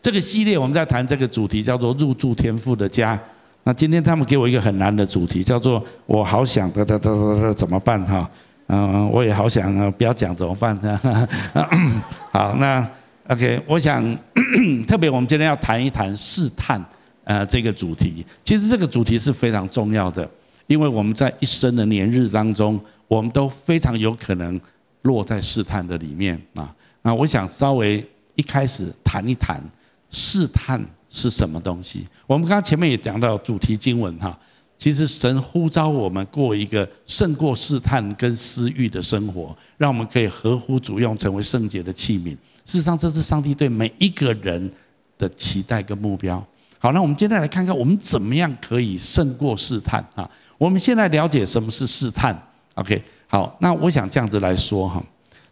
[0.00, 3.18] 这个系列我们在谈这个主题叫做入住天赋的家。
[3.64, 8.30] 那今天他们给我一个很难的主题，叫做我好想的的的的怎么办哈？
[8.68, 10.74] 嗯，我也好想啊，不要讲怎么办？
[12.32, 12.88] 好，那
[13.28, 14.02] OK，我想
[14.88, 16.82] 特别我们今天要谈一谈试探
[17.24, 18.24] 呃这个主题。
[18.42, 20.26] 其实这个主题是非常重要的，
[20.66, 24.58] 因为我们在一生的年日当中，我们都非常有可能
[25.02, 26.74] 落在试探的里面啊。
[27.02, 28.02] 那我想稍微
[28.34, 29.62] 一开始谈一谈
[30.10, 32.06] 试探是什么东西。
[32.26, 34.38] 我们刚刚前面也讲到主题经文哈，
[34.76, 42.30] 其实神呼召我们过一个胜过试探跟私欲的生活，让我们可以合乎主用，成为圣洁的器皿。
[42.64, 44.70] 事实上，这是上帝对每一个人
[45.16, 46.44] 的期待跟目标。
[46.78, 50.30] 好，那我们接下来来看看我们怎么样可以胜过试探啊？
[50.58, 52.36] 我们现在了解什么是试探
[52.74, 55.02] ？OK，好，那我想这样子来说哈。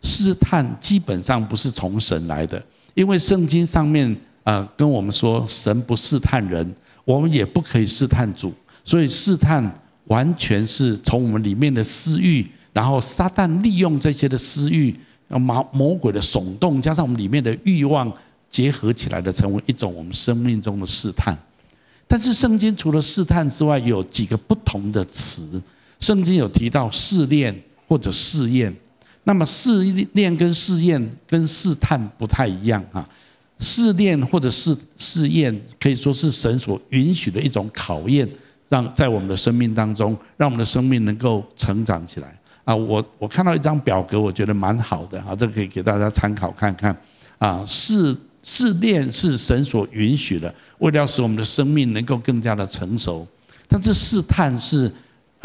[0.02, 2.62] 试探基本上不是从神来的，
[2.94, 4.16] 因为圣经上面
[4.46, 6.72] 啊跟我们说，神不试探人，
[7.04, 14.94] 我们也不可以试探主，所以试探完全是从我们里面的私欲，然后撒旦利用这些的私欲，
[15.26, 18.12] 魔魔鬼的耸动，加上我们里面的欲望
[18.48, 21.36] 结合起来的，成为一种我们生命中的试探。
[22.06, 25.60] 但是圣经除了试探之外，有几个不同的词，
[25.98, 27.52] 圣经有提到试炼
[27.88, 28.72] 或者试验。
[29.24, 33.04] 那么试炼跟试验跟试探不太一样啊，
[33.58, 38.28] 试炼或者试试验可以说是神所允许的一种考验，
[38.68, 42.74] 让在我们的生命当中，让我们的生命能够成长起来啊。
[42.74, 46.96] 我我看到一张表格，我觉得蛮好的啊，这个可以给大家参考看看
[47.38, 47.64] 啊。
[47.64, 53.26] 试试炼是神所允许的，为了使我们的生命能够更加的成熟，
[53.68, 54.92] 但是试探是。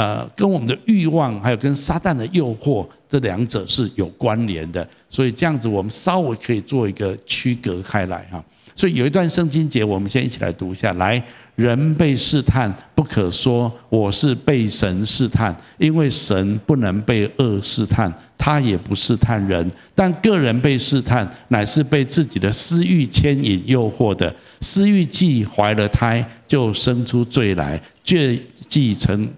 [0.01, 8.43] 呃，跟我们的欲望，还有跟撒旦的诱惑，这两者是有关联的，所以这样子我们稍微可以做一个区隔开来哈。
[8.73, 10.91] 所以有一段圣经节，我们先一起来读一下。
[10.93, 11.23] 来，
[11.55, 19.69] 人被试探，不可说我是被神试探，因为神不能被恶试探，他也不试探人。
[19.93, 24.33] 但个人被试探，乃是被自己的私欲牵引诱惑的。
[24.61, 29.29] 私欲既怀了胎，就生出罪来；罪既成。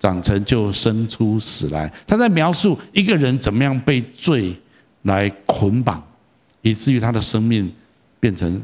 [0.00, 4.56] 长成就生出死来，他在描述一个人怎么样被罪
[5.02, 6.02] 来捆绑，
[6.62, 7.70] 以至于他的生命
[8.18, 8.60] 变成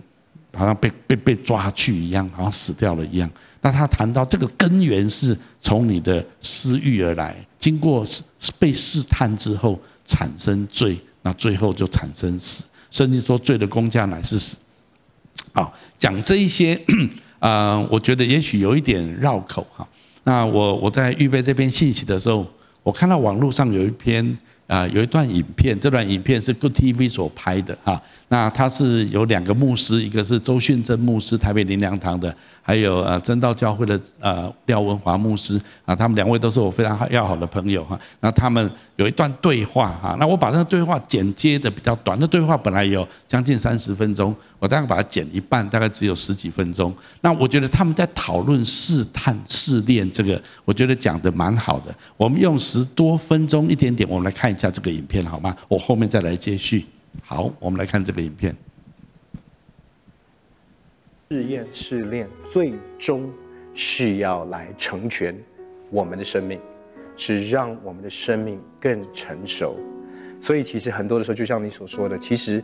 [0.54, 3.30] 好像被被被抓去一样，好像死掉了一样。
[3.60, 8.02] 那他谈到这个根源是从你的私欲而来，经过
[8.58, 12.64] 被试探之后产生罪，那最后就产生死。
[12.90, 14.56] 甚至说罪的工价乃是死。
[15.52, 16.80] 好，讲这一些
[17.40, 19.86] 啊， 我觉得也许有一点绕口哈。
[20.26, 22.44] 那我我在预备这篇信息的时候，
[22.82, 28.02] 我看到网络上有一篇啊，有一段影片，这段影片是 Good TV 所拍的哈。
[28.28, 37.96] 那他是有两个牧师，一个是周训真牧师，台北林良堂的，还有呃真道教会的呃廖文华牧师啊，他们两位都是我非常要好的朋友哈。
[38.18, 46.92] 那他们有一段对话哈，那我把那个对话剪接的比较短，那对话本来有将近三十分钟，我大概把它剪一半，大概只有十几分钟。
[47.20, 51.94] 那我觉得他们在讨论试探试炼这个，我觉得讲的蛮好的。
[52.16, 55.56] 我们用十多分钟一点点，我们来看一下这个影片好吗？
[55.68, 56.84] 我后面再来接续。
[57.22, 58.54] 好，我们来看这个影片。
[61.30, 63.28] 试验试炼，最终
[63.74, 65.36] 是要来成全
[65.90, 66.60] 我们的生命，
[67.16, 69.76] 是让我们的生命更成熟。
[70.40, 72.62] 所以，其实很多的时候，就像你所说的，其实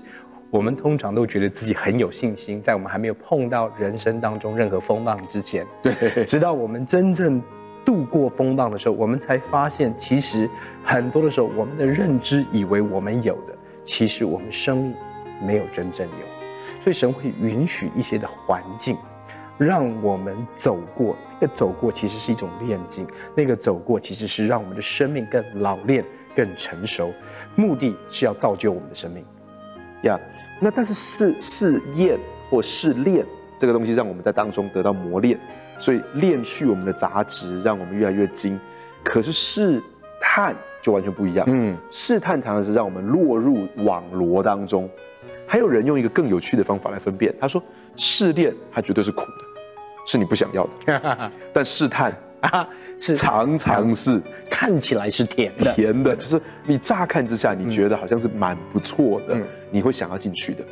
[0.48, 7.42] 我们通常都觉得自己很有信心，在我们还没有碰到人生当中任何风浪之前， 对，直到我们真正
[7.84, 10.48] 度过风浪的时候，我们才发现，其实
[10.84, 13.51] 很多的时候，我们的认知以为我们有的。
[13.84, 14.94] 其实我们生命
[15.42, 18.96] 没有真正有，所以神会允许一些的环境，
[19.58, 21.16] 让我们走过。
[21.40, 23.04] 那个走过其实是一种炼金，
[23.34, 26.04] 那个走过其实是让我们的生命更老练、
[26.36, 27.12] 更成熟，
[27.56, 29.24] 目的是要造就我们的生命。
[30.02, 30.18] 呀，
[30.60, 32.16] 那但是试试验
[32.48, 33.26] 或试炼
[33.58, 35.36] 这个东西，让我们在当中得到磨练，
[35.80, 38.58] 所以炼去我们的杂质，让我们越来越精。
[39.02, 39.82] 可是试
[40.20, 40.54] 探。
[40.82, 41.46] 就完全不一样。
[41.48, 44.90] 嗯，试探常常是让我们落入网罗当中。
[45.46, 47.62] 还有人用一个更有趣的方法来分辨，他说
[47.96, 49.44] 试炼它绝对是苦的，
[50.06, 51.30] 是你不想要的。
[51.52, 52.66] 但试探 啊，
[52.98, 54.20] 是常常是
[54.50, 59.36] 看起来是甜的，甜的，就是你乍看之下你觉得好像是蛮不错的，
[59.70, 60.64] 你会想要进去的。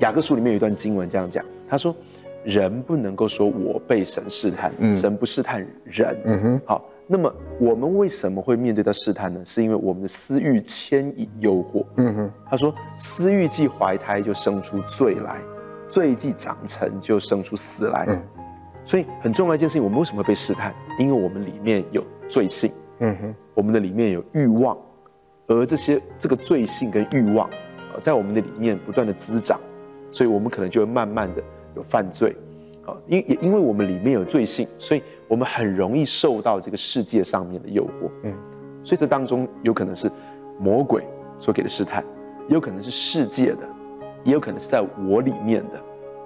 [0.00, 1.94] 雅各书里面有一段经文这样讲，他说
[2.44, 6.20] 人不能够说我被神试探，神不试探人。
[6.24, 6.84] 嗯哼，好。
[7.10, 9.42] 那么我们为什么会面对到试探呢？
[9.44, 11.84] 是因为我们的私欲牵引诱惑。
[11.96, 15.40] 嗯哼，他说私欲既怀胎就生出罪来，
[15.88, 18.04] 罪既长成就生出死来。
[18.08, 18.22] 嗯
[18.84, 20.74] 所以很重要一件事情，我们为什么会被试探？
[20.98, 24.74] 因为我们里面有罪性，嗯哼，我们的里面有欲望，
[25.46, 27.50] 而这些这个罪性跟欲望，
[27.92, 29.60] 呃，在我们的里面不断的滋长，
[30.10, 31.42] 所以我们可能就会慢慢的
[31.76, 32.34] 有犯罪，
[32.86, 38.32] 啊，因也因为我们里面有罪性，所以我们很容易受到这个世界上面的诱惑，嗯，
[38.82, 40.10] 所以这当中有可能是
[40.58, 41.04] 魔鬼
[41.38, 42.02] 所给的试探，
[42.48, 43.68] 也有可能是世界的，
[44.24, 45.78] 也有可能是在我里面的。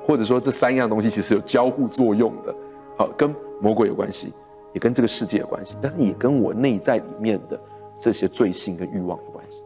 [0.05, 2.55] 或者说这三样东西其实有交互作用的，
[2.97, 4.33] 好，跟魔鬼有关系，
[4.73, 7.59] 也跟这个世界有关系，但是也跟我内在里面的
[7.99, 9.65] 这些罪性跟欲望有关系。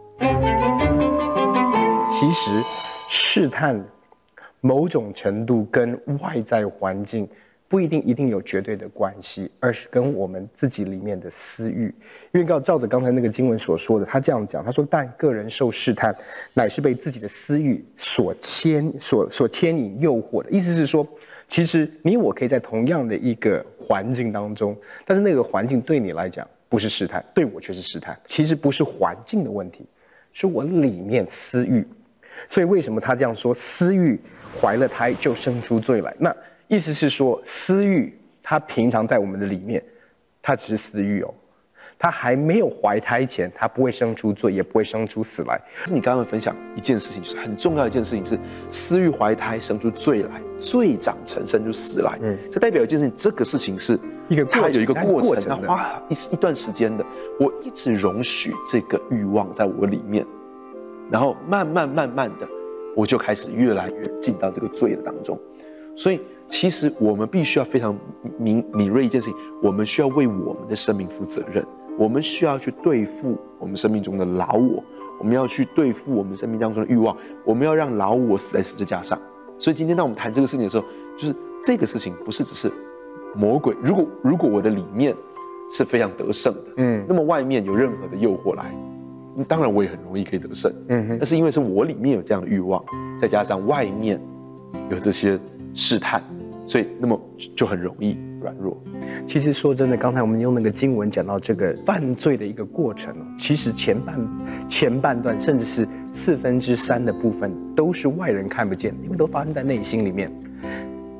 [2.08, 3.84] 其实试探
[4.62, 7.28] 某种程度跟外在环境。
[7.68, 11.92] 不一定一定有绝对的关系，而是跟我们自己里面的私欲。
[12.32, 16.14] 因为照照着刚才那个经文所说的，他这样讲，他说：“但个人受试探，
[16.54, 21.06] 乃是被自己的私欲所牵、所所牵引、诱惑的。”意思是说，
[21.48, 28.16] 其实你我可以在同样的一个环境当中，但是那个环境对你来讲不是试探，对我却是试探。
[28.26, 29.84] 其实不是环境的问题，
[30.32, 31.86] 是我里面私欲。
[32.48, 33.52] 所以为什么他这样说？
[33.52, 34.20] 私欲
[34.54, 36.14] 怀了胎就生出罪来。
[36.18, 36.36] 那
[36.68, 39.82] 意思是说，私欲它平常在我们的里面，
[40.42, 41.32] 它只是私欲哦，
[41.98, 45.60] 它还没有怀胎前，它不会生出罪，也不会生出死来。
[45.84, 48.38] 是你刚刚分享一件事情，就是很重要的一件事情是，
[48.70, 52.18] 私欲怀胎生出罪来，罪长成生出死来。
[52.20, 53.98] 嗯，这代表一件事情，这个事情是
[54.28, 57.04] 一个它有一个过程，它花一一段时间的。
[57.38, 60.26] 我一直容许这个欲望在我里面，
[61.10, 62.48] 然后慢慢慢慢的，
[62.96, 65.38] 我就开始越来越进到这个罪的当中，
[65.96, 66.20] 所以。
[66.48, 67.96] 其实我们必须要非常
[68.38, 71.64] 敏敏锐一件事情，我们需要为我们的生命负责任，
[71.98, 74.82] 我们需要去对付我们生命中的老我，
[75.18, 79.18] 我们要去对付我们生命当中的欲望，我们要让老我死在十字架上。
[79.58, 80.84] 所以今天当我们谈这个事情的时候，
[81.18, 81.34] 就是
[81.64, 82.70] 这个事情不是只是
[83.34, 83.74] 魔鬼。
[83.82, 85.14] 如果如果我的里面
[85.70, 88.72] 是非常得胜的，嗯，那么外面有任何的诱惑来，
[89.48, 91.16] 当然我也很容易可以得胜，嗯哼。
[91.18, 92.84] 但是因为是我里面有这样的欲望，
[93.18, 94.20] 再加上外面
[94.90, 95.36] 有这些
[95.74, 96.22] 试探。
[96.66, 97.20] 所以，那么
[97.54, 98.76] 就很容易软弱。
[99.24, 104.18] 其实说真的，刚才我们用那个经文讲到这个犯罪的一个过程，其实前半
[104.68, 110.30] 前半段，甚至是四分之三的部分，都是外人看不见，因为都发生在内心里面，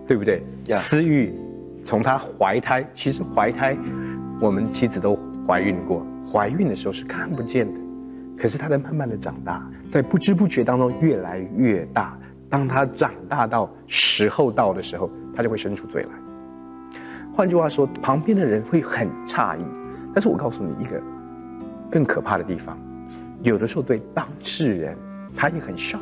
[0.06, 0.42] 对不对.
[0.74, 1.32] 私欲
[1.82, 3.76] 从他怀胎，其实怀胎，
[4.40, 5.16] 我们妻子都
[5.46, 7.80] 怀孕过，怀孕的时候是看不见的，
[8.36, 12.18] 可是他在慢慢的长大，在不知不觉当中越来越大。
[12.48, 16.08] 当他长大到时候到的时候，他就会生出罪来。
[17.34, 19.62] 换句话说，旁边的人会很诧异。
[20.14, 20.98] 但是我告诉你一个
[21.90, 22.78] 更可怕的地方，
[23.42, 24.96] 有的时候对当事人
[25.36, 26.00] 他也很 shock。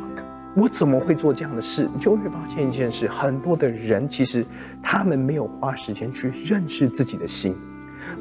[0.55, 1.89] 我怎么会做这样的事？
[1.93, 4.47] 你就会发现一件事：很多的人其实
[4.81, 7.57] 他们没有花时间去认识自己的心，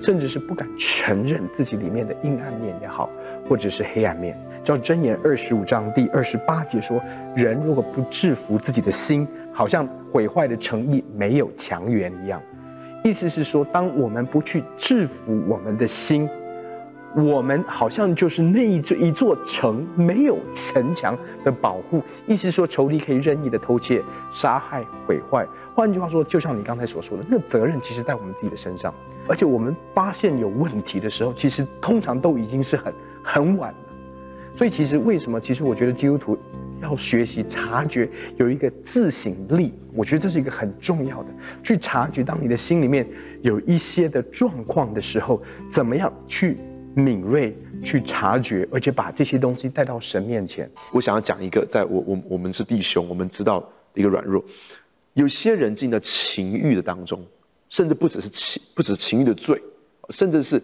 [0.02, 3.08] 甚至是不敢承认自己里面的阴暗面也好，
[3.48, 4.36] 或者是黑暗面。
[4.64, 7.00] 叫箴言二十五章第二十八节说
[7.38, 12.42] ：“人如果不制服自己的心，好像毁坏的城邑没有墙垣一样。”
[13.06, 16.28] 意思是说，当我们不去制服我们的心，
[17.16, 22.02] 我们好像就是那一座一座城，没有城墙的保护。
[22.26, 24.02] 意思说，仇敌可以任意的偷窃、
[24.32, 25.46] 杀害、毁坏。
[25.76, 28.94] 换句话说，就像你刚才所说的，那个责任其实在我们自己的身上。
[29.28, 33.78] 而且我们发现有问题的时候，其实通常都已经是很很晚了。
[34.56, 35.42] 所以，其实为什么？
[35.42, 36.38] 其实我觉得基督徒
[36.84, 39.74] 要学习察觉，有一个自省力。
[39.96, 41.30] 我觉得这是一个很重要的，
[41.64, 43.08] 去察觉当你的心里面
[43.42, 46.58] 有一些的状况的时候，怎么样去
[46.94, 50.70] 敏锐去察觉，而且把这些东西带到神面前。
[50.92, 54.44] 我想要讲一个，在我我我们是弟兄，我们知道一个软弱，
[55.14, 57.24] 有些人进到情欲的当中，
[57.70, 59.62] 甚至不只是情，不只是情欲的罪，
[60.10, 60.62] 甚至是。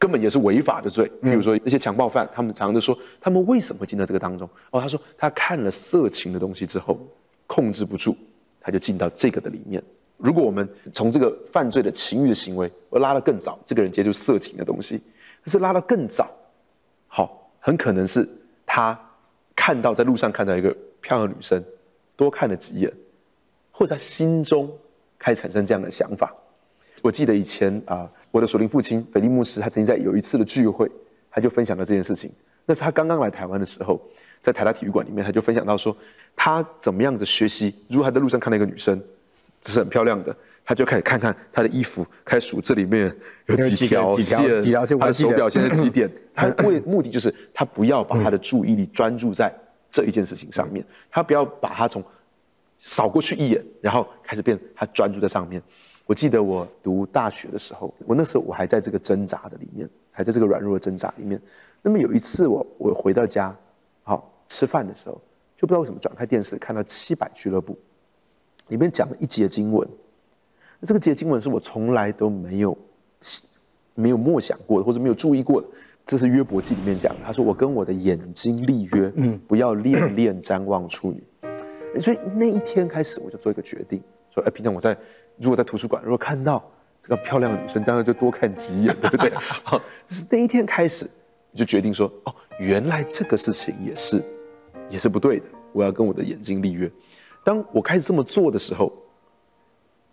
[0.00, 4.48] 根本也是违法的罪，比如说那些强暴犯，他们常常都说，他们为什么会进到这个当中？
[4.70, 6.98] 哦，他说他看了色情的东西之后，
[7.46, 8.16] 控制不住，
[8.62, 9.82] 他就进到这个的里面。
[10.16, 14.98] 如果我们从这个犯罪的情欲的行为，我拉得更早，这个人接触色情的东西，
[15.44, 16.30] 可是拉得更早，
[17.06, 18.26] 好，很可能是
[18.64, 18.98] 他
[19.54, 21.62] 看到在路上看到一个漂亮的女生，
[22.16, 22.90] 多看了几眼，
[23.70, 24.70] 或者在心中
[25.18, 26.34] 开始产生这样的想法。
[27.02, 27.96] 我记得以前啊。
[27.96, 30.88] 呃我的属灵父亲菲利牧师，他曾经在有一次的聚会，
[31.32, 32.30] 他就分享了这件事情。
[32.64, 34.00] 那是他刚刚来台湾的时候，
[34.40, 35.96] 在台大体育馆里面，他就分享到说，
[36.36, 37.74] 他怎么样子学习。
[37.88, 39.02] 如果他在路上看到一个女生，
[39.60, 40.32] 只是很漂亮的，
[40.64, 43.12] 他就开始看看她的衣服，开始数这里面
[43.46, 46.08] 有几条线，几条线，他的手表现在几点。
[46.32, 49.52] 他为目的就是他不要把他的注意力专注在
[49.90, 52.00] 这一件事情上面，他不要把他从
[52.78, 55.60] 扫过去一眼，然后开始变他专注在上面。
[56.10, 61.40] 我记得我读大学的时候，我那时候我还在这个挣扎的里面，还在这个软弱的挣扎里面。
[61.82, 63.56] 那么有一次我我回到家，
[64.02, 65.14] 好吃饭的时候，
[65.56, 67.78] 就不知道为什么转开电视看到七百俱乐部，
[68.70, 69.88] 里面讲了一节经文。
[70.80, 72.76] 那这个节经文是我从来都没有
[73.94, 75.68] 没有默想过的，或者没有注意过的。
[76.04, 81.22] 这是约伯记里面讲的，他说：“我跟我的眼睛立约，嗯，不要恋恋瞻望处女。”
[82.02, 84.96] 所以那一天开始，我就做一个决定，说：“哎，平常我在
[85.40, 86.62] 如果在图书馆，如果看到
[87.00, 89.32] 这个漂亮的女生，当然就多看几眼，对不对？
[89.64, 91.08] 好，就是那一天开始，
[91.50, 94.22] 你就决定说：哦，原来这个事情也是
[94.90, 95.46] 也是不对的。
[95.72, 96.90] 我要跟我的眼睛立约。
[97.42, 98.92] 当我开始这么做的时候，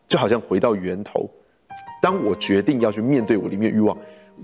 [0.07, 1.29] 就好像回到源头。
[2.01, 3.97] 当我决定要去面对我里面欲望，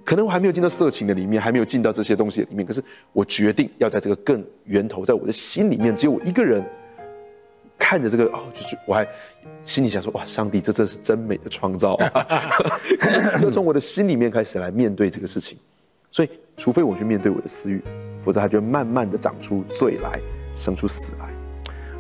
[0.04, 6.62] 可能我还没有进到色情的里面，还没有进到这些东西里面，可是我决定要在这个更源头，在我的心里面，只有我一个人。
[7.84, 9.06] 看着这个哦，就就我还
[9.66, 12.58] 心里想说哇，上帝，这真是真美的创造啊！
[13.44, 15.58] 要从我的心里面开始来面对这个事情，
[16.10, 17.84] 所以除非我去面对我的私欲，
[18.22, 20.22] 否则它就会慢慢的长出罪来，
[20.56, 21.30] 生出死来。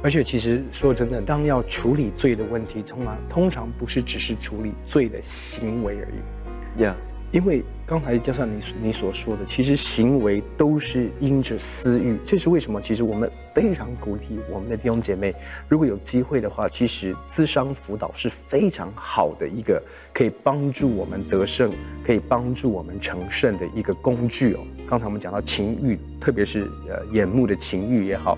[0.01, 6.81] 而且其实说真的，当要处理罪的问题，通常通常不是只是处理罪的行为而已。
[6.81, 6.93] Yeah，
[7.33, 7.61] 因为。
[7.85, 12.81] 刚才就像你你所说的，其实行为都是因着私欲，这是为什么？
[12.81, 15.35] 其实我们非常鼓励我们的弟兄姐妹，
[15.67, 21.69] 如果有机会的话，其实咨商辅导是非常好的一个可以帮助我们得胜、
[22.05, 24.59] 可以帮助我们成圣的一个工具哦。
[24.89, 28.37] 刚才我们讲到情欲，特别是呃眼目的情欲也好，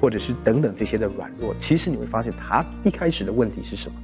[0.00, 3.94] 或者是等等这些的软弱，其实你会发现，他一开始的问题是什么？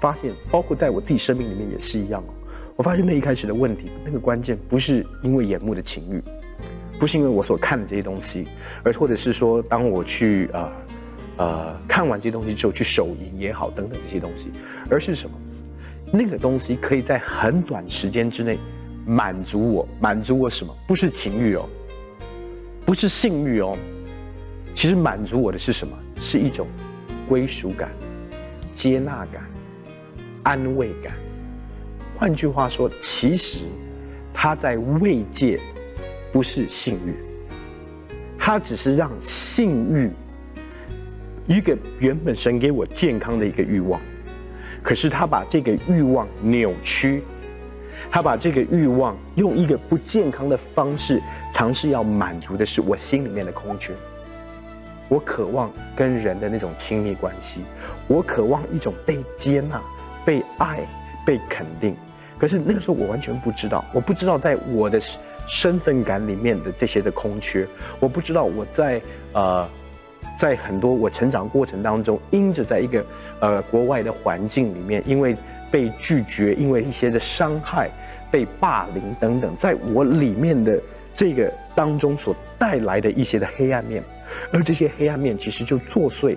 [0.00, 2.32] 发现包括在我自己生命里面也是一样哦。
[2.76, 6.22] 我发现那一开始的问题，那个关键不是因为眼目的情欲，
[6.98, 8.46] 不是因为我所看的这些东西，
[8.82, 10.72] 而或者是说，当我去呃
[11.38, 14.50] 呃看完这些东西之后去手淫也好等等这些东西，
[14.90, 15.34] 而是什么？
[16.12, 18.58] 那个东西可以在很短时间之内
[19.06, 20.76] 满足我，满足我什么？
[20.86, 21.66] 不是情欲哦，
[22.84, 23.74] 不是性欲哦，
[24.74, 25.96] 其实满足我的是什么？
[26.20, 26.66] 是一种
[27.26, 27.90] 归属感、
[28.74, 29.42] 接纳感、
[30.42, 31.14] 安慰感。
[32.18, 33.58] 换句话说，其实
[34.32, 35.60] 他在慰藉，
[36.32, 37.14] 不是性欲，
[38.38, 40.10] 他只是让性欲
[41.46, 44.00] 一个原本神给我健康的一个欲望，
[44.82, 47.22] 可是他把这个欲望扭曲，
[48.10, 51.20] 他把这个欲望用一个不健康的方式
[51.52, 53.92] 尝试要满足的是我心里面的空缺。
[55.08, 57.60] 我渴望跟人的那种亲密关系，
[58.08, 59.80] 我渴望一种被接纳、
[60.24, 60.80] 被爱、
[61.24, 61.94] 被肯定。
[62.38, 65.00] 可是那个时候我完全不知道，我不知道在我的
[65.46, 67.66] 身份感里面的这些的空缺，
[68.00, 69.00] 我不知道我在
[69.32, 69.68] 呃，
[70.36, 73.04] 在很多我成长过程当中，因着在一个
[73.40, 75.36] 呃国外的环境里面，因为
[75.70, 77.90] 被拒绝，因为一些的伤害、
[78.30, 80.80] 被霸凌等等，在我里面的
[81.14, 84.02] 这个当中所带来的一些的黑暗面，
[84.52, 86.36] 而这些黑暗面其实就作祟，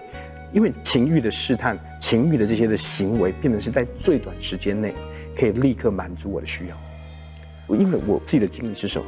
[0.52, 4.94] 因为情欲的试探、情欲的这些的行为，变成是在最短时间内。
[5.40, 6.76] 可以立刻满足我的需要。
[7.66, 9.06] 我因为我自己的经历是什么？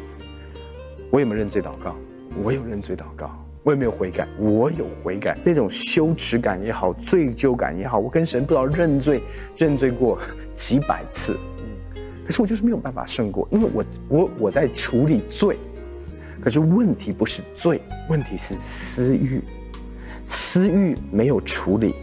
[1.09, 1.93] 我有没有认罪祷告？
[2.41, 3.29] 我有认罪祷告。
[3.63, 4.25] 我有没有悔改？
[4.39, 5.37] 我有悔改。
[5.43, 9.21] 那种羞耻感也好，罪疚感也好，我跟神不知道认罪，
[9.57, 10.17] 认罪过
[10.53, 11.37] 几百次。
[12.25, 15.57] 可是我就是没有办法胜过，因为我我我在处理罪，
[16.39, 19.41] 可是问题不是罪，问题是私欲，
[20.25, 21.93] 私欲没有处理，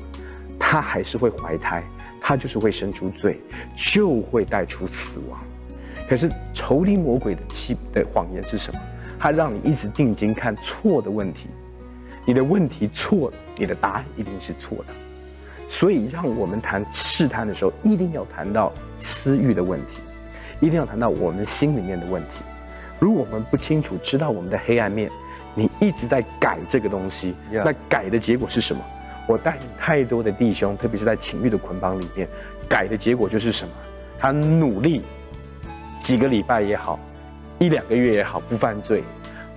[0.58, 1.82] 他还是会怀胎。
[2.28, 3.40] 他就是会生出罪，
[3.75, 5.40] 就会带出死亡。
[6.06, 8.78] 可是仇敌魔鬼的欺的谎言是什么？
[9.18, 11.49] 他让你一直定睛看错的问题，
[12.26, 14.92] 你的问题错了，你的答案一定是错的。
[15.70, 20.00] 所以，让我们谈试探的时候，一定要谈到私欲的问题，
[20.61, 22.40] 一定要谈到我们心里面的问题。
[22.99, 25.11] 如果我们不清楚知道我们的黑暗面，
[25.54, 28.85] 你一直在改这个东西.那改的结果是什么？
[29.28, 32.26] 我带领太多的弟兄，特别是在情欲的捆绑里面，
[32.66, 33.70] 改的结果就是什么？
[34.18, 35.02] 他努力
[36.00, 36.99] 几个礼拜也好，
[37.58, 39.04] 一两个月也好，不犯罪，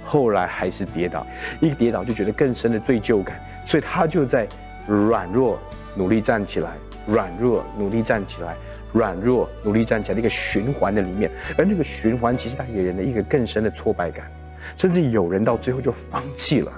[0.04, 1.25] 后来还是跌倒，
[1.62, 4.46] 一跌倒就觉得更深的罪疚感，所以他就在
[4.86, 5.58] 软弱
[5.96, 6.72] 努力站起来，
[7.08, 8.54] 软弱努力站起来，
[8.92, 14.30] 软弱努力站起来的一个循环的里面，而那个循环其实带给人的一个更深的挫败感，
[14.75, 16.72] 甚至有人到最后就放弃了。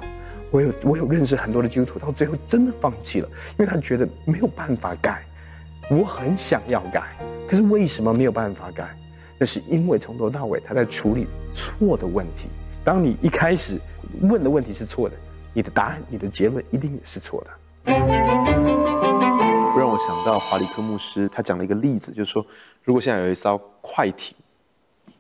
[0.54, 5.24] 我有我有认识很多的基督徒，到最后真的放弃了，因为他觉得没有办法改。
[5.90, 7.18] 我很想要改，
[7.50, 8.96] 可是为什么没有办法改？
[9.40, 12.46] 那是因为从头到尾他在处理错的问题。
[12.84, 13.82] 当你一开始
[14.22, 15.16] 问的问题是错的，
[15.56, 17.50] 你的答案、你的结论一定也是错的。
[19.76, 22.46] 让我想到华理克牧师，他讲了一个例子，就是说，
[22.84, 24.36] 如果现在有一艘快艇，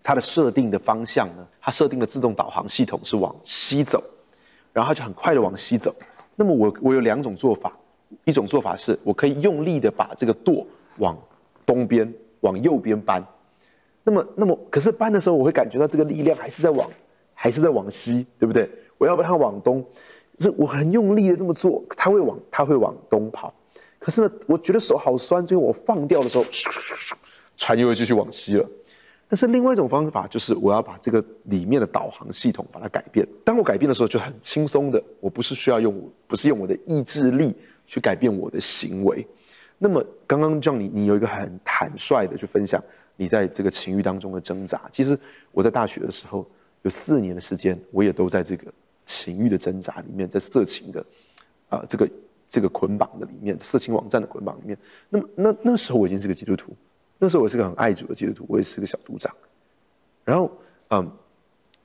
[0.04, 4.02] 它的设定的方向呢，它设定的自动导航系统是往西走，
[4.74, 5.96] 然后它就很快的往西走。
[6.36, 7.72] 那么我我有两种做法，
[8.26, 10.66] 一种做法是我可以用力的把这个舵
[10.98, 11.18] 往
[11.66, 12.12] 东边、
[12.42, 13.24] 往右边搬。
[14.04, 16.90] 那么那么可是搬的时候，我会感觉到这个力量还是在往
[17.34, 18.70] 还是在往西，对不对？
[18.98, 19.86] 我要把它往东，
[20.40, 23.54] 是我很用力的这么做，它会往它会往东跑。
[24.00, 26.44] 可是呢，我觉得手好酸，最后我放掉的时候，
[27.56, 28.70] 船又会继续往西了。
[29.28, 33.28] 但是另外一种方法就是，我要把这个里面的导航系统把它改变。
[33.44, 37.56] 当我改变的时候，就很轻松的，我不是需要用，不是用我的意志力
[37.88, 39.26] 去改变我的行为。
[39.78, 42.84] 那么刚刚让你，你有一个很坦率的去分享
[43.16, 44.82] 你在这个情欲当中的挣扎。
[44.92, 45.18] 其实
[45.52, 46.46] 我在大学的时候
[46.84, 48.72] 有四年的时间，我也都在这个
[49.06, 51.06] 情欲的挣扎里面，在色情的
[51.70, 52.08] 啊、这个。
[52.50, 54.78] 这个捆绑的里面，色情网站的捆绑里面，
[55.10, 56.72] 那么那那时候我已经是个基督徒，
[57.24, 59.34] 那时候我是个很爱主的基督徒，我也是个小组长，
[60.26, 60.52] 然后
[60.90, 61.10] 嗯，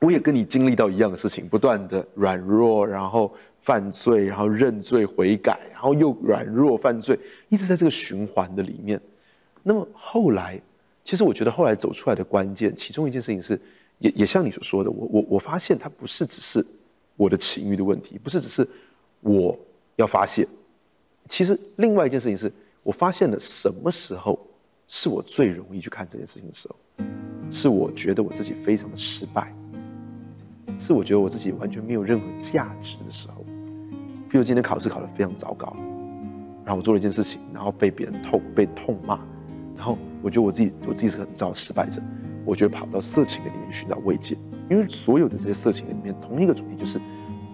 [0.00, 7.16] 我也跟你经历到一样的事情，不断的软弱，然后犯罪，然后认罪悔改，然后又软弱犯罪，
[7.50, 9.00] 一直在这个循环的里面。
[9.62, 10.60] 那么后来，
[11.04, 13.60] 其实我觉得后来走出来的关键，其中一件事情是，
[14.00, 16.66] 也也像你所说的，我我我发现它不是只是
[17.14, 18.68] 我的情欲的问题，不是只是
[19.20, 19.56] 我
[19.94, 20.44] 要发现。
[21.28, 22.52] 其实，另外一件事情是，
[22.82, 24.44] 我发现了什么时候
[24.88, 26.76] 是我最容易去看这件事情的时候，
[27.50, 29.54] 是我觉得我自己非常的失败，
[30.78, 33.44] 是我觉得我自己完全没有任何价值的时候。
[34.30, 35.76] 比如今天考试考得非常糟糕，
[36.64, 39.18] 然后我做了一件事情，然后被别人痛被痛骂，
[39.76, 42.00] 然后我觉得我自己我自己是很糟的失败者，
[42.46, 44.36] 我觉得跑到色情的里面寻找慰藉，
[44.70, 46.98] 因为所有的这些色情里面同一个主题就是，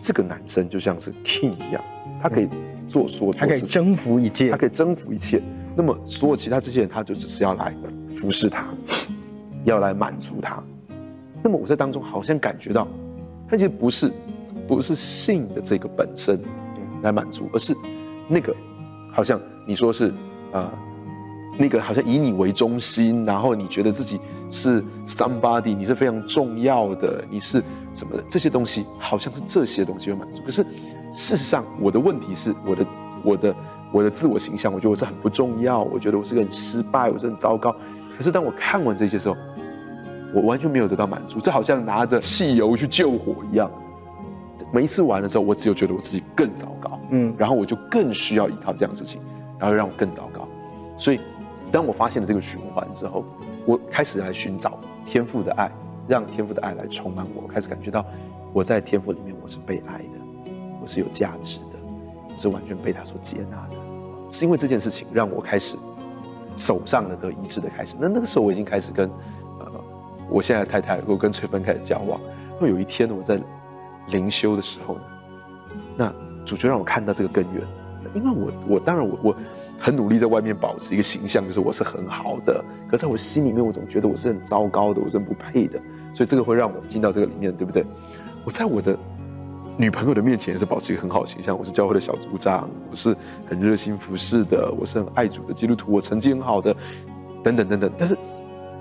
[0.00, 1.82] 这个男生就像是 king 一样，
[2.22, 2.48] 他可以。
[2.86, 5.40] 做说，他可以征服一切，他可以征服一切。
[5.76, 7.74] 那么，所有其他这些人，他就只是要来
[8.14, 8.64] 服侍他，
[9.64, 10.62] 要来满足他。
[11.42, 12.86] 那么，我在当中好像感觉到，
[13.48, 14.12] 他其实不是，
[14.68, 16.40] 不是性的这个本身
[17.02, 17.74] 来满足，而是
[18.28, 18.54] 那个
[19.12, 20.12] 好像你说是
[20.52, 20.70] 呃，
[21.58, 27.62] 那个好像以你为中心，然后你觉得自己是 somebody，你是非常重要的，你是
[27.94, 30.64] 什么的这些东西，好像是这些东西会满足，可是。
[31.16, 32.86] 事实上，我的问题是我的、
[33.22, 33.54] 我的、
[33.94, 37.70] 我的自我形象，我觉得我是很不重要，我觉得我是个很失败，我是很糟糕。
[38.18, 39.36] 可是当我看完这些时候，
[40.34, 43.70] 我完全没有得到满足，这好像拿着汽油去救火一样。
[44.72, 49.20] 每一次完了之后，我只有觉得我自己更糟糕，嗯，然后我就更需要依靠这样的事情，
[49.60, 50.48] 然后让我更糟糕。
[50.98, 51.20] 所以，
[51.70, 53.24] 当我发现了这个循环之后，
[53.64, 54.76] 我开始来寻找
[55.06, 55.70] 天赋的爱，
[56.08, 58.04] 让天赋的爱来充满我，我开始感觉到
[58.52, 60.18] 我在天赋里面我是被爱的。
[60.82, 61.78] 我是有价值的，
[62.34, 63.76] 我是完全被他所接纳的，
[64.34, 65.76] 是因为这件事情让我开始
[66.56, 67.94] 走上了得医治的开始。
[68.00, 69.08] 那那个时候我已经开始跟
[69.60, 69.70] 呃
[70.28, 72.20] 我现在的太太，我跟翠芬开始交往。
[72.60, 73.40] 那有一天，我在
[74.08, 75.00] 灵修的时候呢，
[75.96, 76.12] 那
[76.44, 77.62] 主就让我看到这个根源。
[78.12, 79.36] 因为我我当然我我
[79.78, 85.78] 很努力在外面保持一个形象，就是我是很好的，可在我心里面，我总觉得我是很糟糕的，我是很不配的。
[86.12, 87.86] 所以这个会让我进到这个里面，对不对？
[88.44, 88.98] 我在我的。
[89.76, 93.16] 女朋友的面前也是保持一个很好的形象，我是教会的小组长，我是
[93.48, 96.74] 很热心服侍的，我是很爱主的基督徒，我成绩很好的，
[97.42, 97.90] 等等等等。
[97.98, 98.16] 但是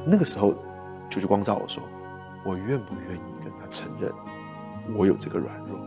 [0.06, 0.53] 那个时候，
[1.10, 1.82] 主就光照我说，
[2.45, 4.12] 我愿不愿意跟他承认
[4.95, 5.79] 我有这个软弱，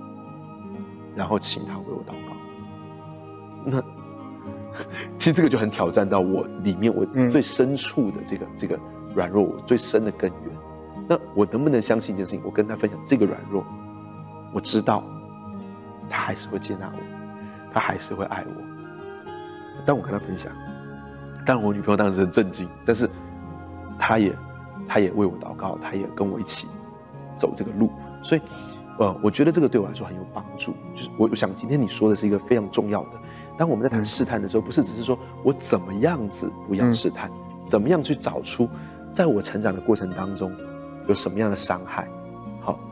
[1.14, 2.37] 然后请他为我祷告。
[3.64, 3.81] 那
[5.19, 8.77] 其实这个就很挑战到我里面我最深处的这个、嗯、这个
[9.14, 10.51] 软弱，我最深的根源。
[11.09, 12.40] 那我能不能相信一件事情？
[12.45, 13.64] 我跟他分享这个软弱。
[14.53, 15.05] 我知道，
[16.09, 16.99] 他还是会接纳我，
[17.73, 19.83] 他还是会爱我。
[19.85, 20.51] 当我跟他分享，
[21.45, 23.09] 但我女朋友当时很震惊，但是
[23.99, 24.35] 她也，
[24.89, 26.67] 她也为我祷告，她也跟我一起
[27.39, 27.91] 走这个路。
[28.25, 28.41] 所以，
[28.99, 30.73] 呃，我觉得这个对我来说很有帮助。
[30.95, 33.11] 就是我，我想今天你说的是一个非常重要的。
[33.57, 37.31] 当我们在谈试探的时候，不是只是说我怎么样子不要试探，
[37.69, 38.69] 怎么样去找出
[39.15, 40.53] 在我成长的过程当中
[41.09, 42.09] 有什么样的伤害。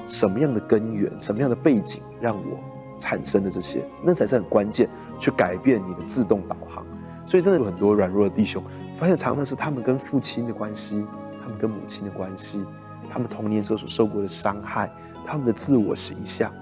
[0.07, 2.59] 什么样的根源，什么样的背景，让我
[3.01, 4.89] 产生的这些，那才是很关键，
[5.19, 6.85] 去改变你的自动导航。
[7.27, 8.63] 所以真的有很多软弱的弟兄，
[8.97, 11.05] 发现常常是他们跟父亲的关系，
[11.43, 12.65] 他们跟母亲的关系，
[13.11, 14.91] 他们童年时候所受过的伤害，
[15.27, 16.53] 他们的自我形象，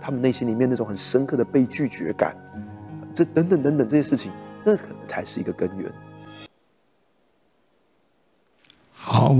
[0.00, 2.36] 他们内心里面那种很深刻的被拒绝感，
[3.12, 4.30] 这等等等等这些事情，
[4.64, 5.92] 那可能才是一个根源。
[8.92, 9.36] 好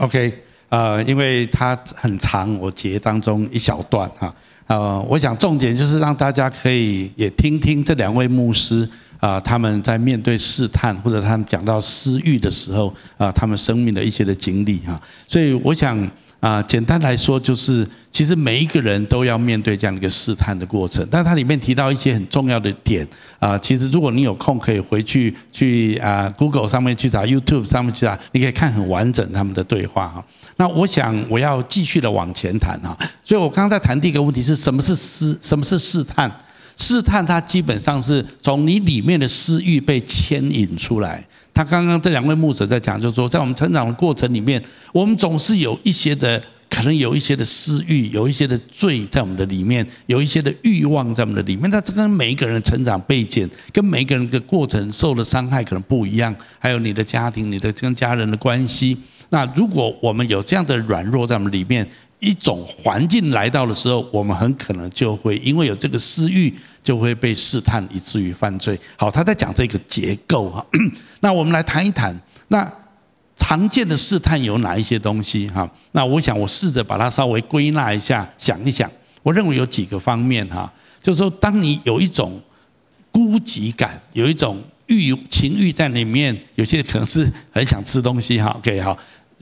[0.00, 0.42] ，OK。
[0.68, 4.34] 呃，因为它很长，我截当中一小段哈。
[4.66, 8.88] 呃，我想重点就是让大家可以也听听这两位牧师
[9.20, 15.00] 啊，他们在面对试探或者他们讲到私欲的时候啊，他们生命的一些的经历哈。
[15.28, 16.10] 所以我想。
[16.40, 21.02] 啊，简单来说就是，其实每一个人都要面对这样的一个试探的过程。
[21.10, 30.24] 但它里面提到一些很重要的点啊，其实如果你有空可以回去去啊 Google 上面去找，YouTube 上面去找，你可以看很完整他们的对话哈。
[30.56, 32.96] 那我想我要继续的往前谈哈。
[33.24, 36.30] 所以我刚刚在谈第一个问题是什么是试，什么是试探？
[36.76, 41.24] 试探它基本上是从你里面的私欲被牵引出来。
[41.52, 44.60] 他刚刚这两位牧者在讲，就是说，在我们成长的过程里面，
[44.92, 51.70] 我们总是有一些的，可能有一些的私欲，有一些的罪在我们的里面，有一些的欲望在我们的里面。
[51.70, 58.98] 那这跟每一个人的成长背景，跟每一个人的过程受的伤害可能不一样，还有你的家庭，你的跟家人的关系。
[59.34, 61.84] 那如果我们有这样的软弱在我们里面，
[62.20, 66.54] 一种环境来到的时候，我们很可能就会因为有这个私欲。
[66.84, 68.78] 就会被试探，以至于犯罪。
[68.94, 70.62] 好，他在讲这个结构哈。
[71.20, 72.14] 那我们来谈一谈，
[72.48, 72.70] 那
[73.36, 75.66] 常见的试探有哪一些东西哈？
[75.92, 78.90] 那我想我试着把它稍微归纳一下，想一想。
[79.22, 80.70] 我认为有几个方面哈，
[81.00, 82.38] 就是说，当你有一种
[83.10, 88.54] 孤寂感，有一种欲情欲在里面，有些可能是很想吃东西哈。
[88.58, 88.94] OK 哈，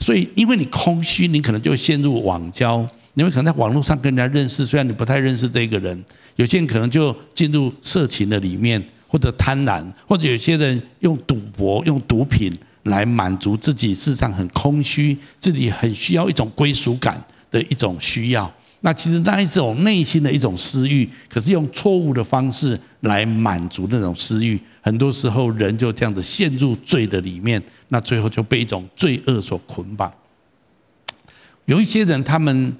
[0.02, 2.84] 所以因为你空虚，你可能就会陷入网交。
[3.14, 6.04] 你们可能在网络上跟人家认识，虽然你不太认识这个人。
[6.36, 12.52] 有些人可能就进入色情的里面，或者贪婪，或者有些人用赌博、用毒品
[12.84, 18.52] 来满足自己，世上很空虚，自己很需要一种归属感的一种需要。
[18.82, 30.12] 那其实那一种内心的一种私欲，可是用错误的方式来满足那种私欲，很多时候人就这样子陷入罪的里面，那最后就被一种罪恶所捆绑。
[31.64, 32.76] 有一些人，他们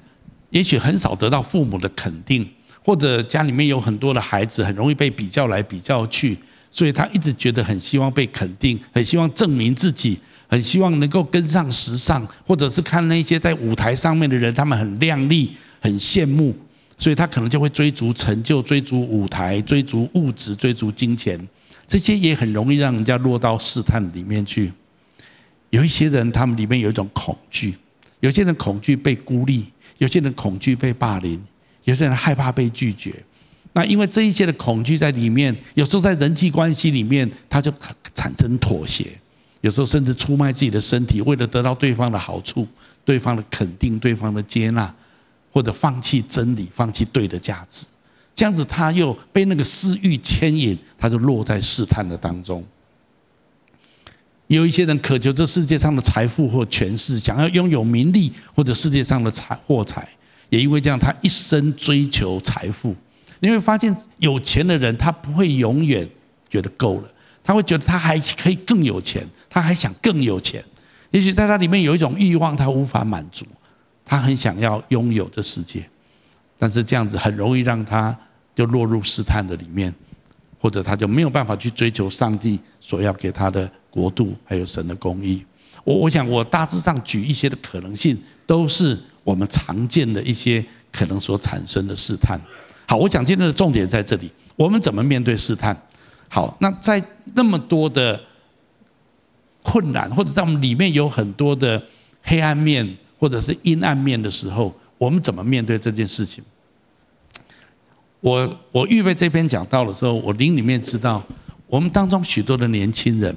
[0.50, 2.46] 也许很少得到父母的肯定。
[2.84, 6.36] 或者家里面有很多的孩子，很容易被比较来比较去，
[6.68, 16.56] 所以他一直觉得很希望被肯定，很希望证明自己，很希望能够跟上时尚，或者是看那些在舞台上面的人，他们很亮丽，很羡慕，
[16.96, 21.38] 所以他可能就会追逐成就，追逐舞台，追逐物质，追逐金钱，
[21.86, 24.72] 这些也很容易让人家落到试探里面去。
[25.68, 27.74] 有一些人，他们里面有一种恐惧，
[28.20, 29.66] 有些人恐惧被孤立，
[29.98, 31.38] 有些人恐惧被霸凌。
[31.84, 33.12] 有些人害怕被拒绝，
[33.72, 37.72] 那因为这一些的恐惧在里面，有时候在人际关系里面，他就
[38.14, 39.18] 产生妥协，
[39.62, 42.64] 有时候甚至出卖自己的身体，为了得到对方的好处、
[43.04, 44.94] 对方的肯定、对方的接纳，
[45.52, 47.86] 或者放弃真理、放弃对的价值，
[48.34, 52.64] 这样子他又被那个私欲牵引，他就落在试探的当中。
[54.48, 60.08] 有一些人渴求这世界上的财富或权势，想要拥有名利或者世界上的财货财。
[60.50, 62.94] 也因为这样，他一生追求财富。
[63.40, 66.06] 你会发现，有钱的人他不会永远
[66.50, 67.08] 觉得够了，
[67.42, 70.62] 他会觉得他还可以更有钱，他还想更有钱。
[71.10, 73.46] 也许在他里面有一种欲望，他无法满足，
[74.12, 75.88] 他很想要拥有这世界，
[76.58, 78.14] 但是这样子很容易让他
[78.54, 79.90] 就落入试探的里面，
[80.60, 85.42] 或者他就没有办法去追求上帝所要给他的国度，还有神的公义。
[85.82, 88.14] 我我想，我大致上举一些的可能性，
[88.46, 89.00] 都是。
[89.24, 92.38] 我们常见的一些可能所产生的试探。
[92.86, 95.74] 好，我想今天的重点在这里，我们怎么面对试探？
[96.28, 98.20] 好，那在那么多的
[99.62, 101.82] 困难，或者在我们里面有很多的
[102.22, 106.42] 黑暗面，或者是阴暗面的时候，我们怎么面对这件事情？
[108.20, 111.22] 我我预备这篇讲道的时候，我灵里面知道，
[111.68, 113.32] 我们当中许多的年轻人，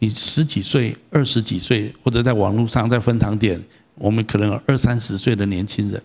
[0.00, 3.62] 你十几岁、二十几岁，或者在网络上，在分堂点。
[3.94, 6.02] 我们可能有二三十岁的年轻人，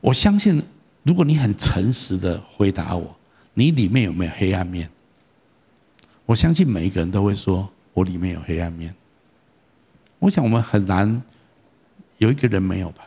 [0.00, 0.60] 我相信，
[1.04, 3.16] 如果你很诚实的回答我，
[3.54, 4.90] 你里面有没有黑暗面？
[6.26, 8.92] 我相信每一个人都会说，我里面有黑暗面。
[10.20, 11.20] 我想我们很难
[12.18, 13.04] 有一个人没有吧？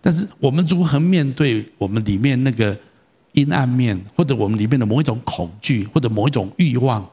[0.00, 2.78] 但是我们如何面对我们里面那个
[3.32, 7.04] 阴暗面，或者我们里面的某一种恐惧，或者某一种欲望？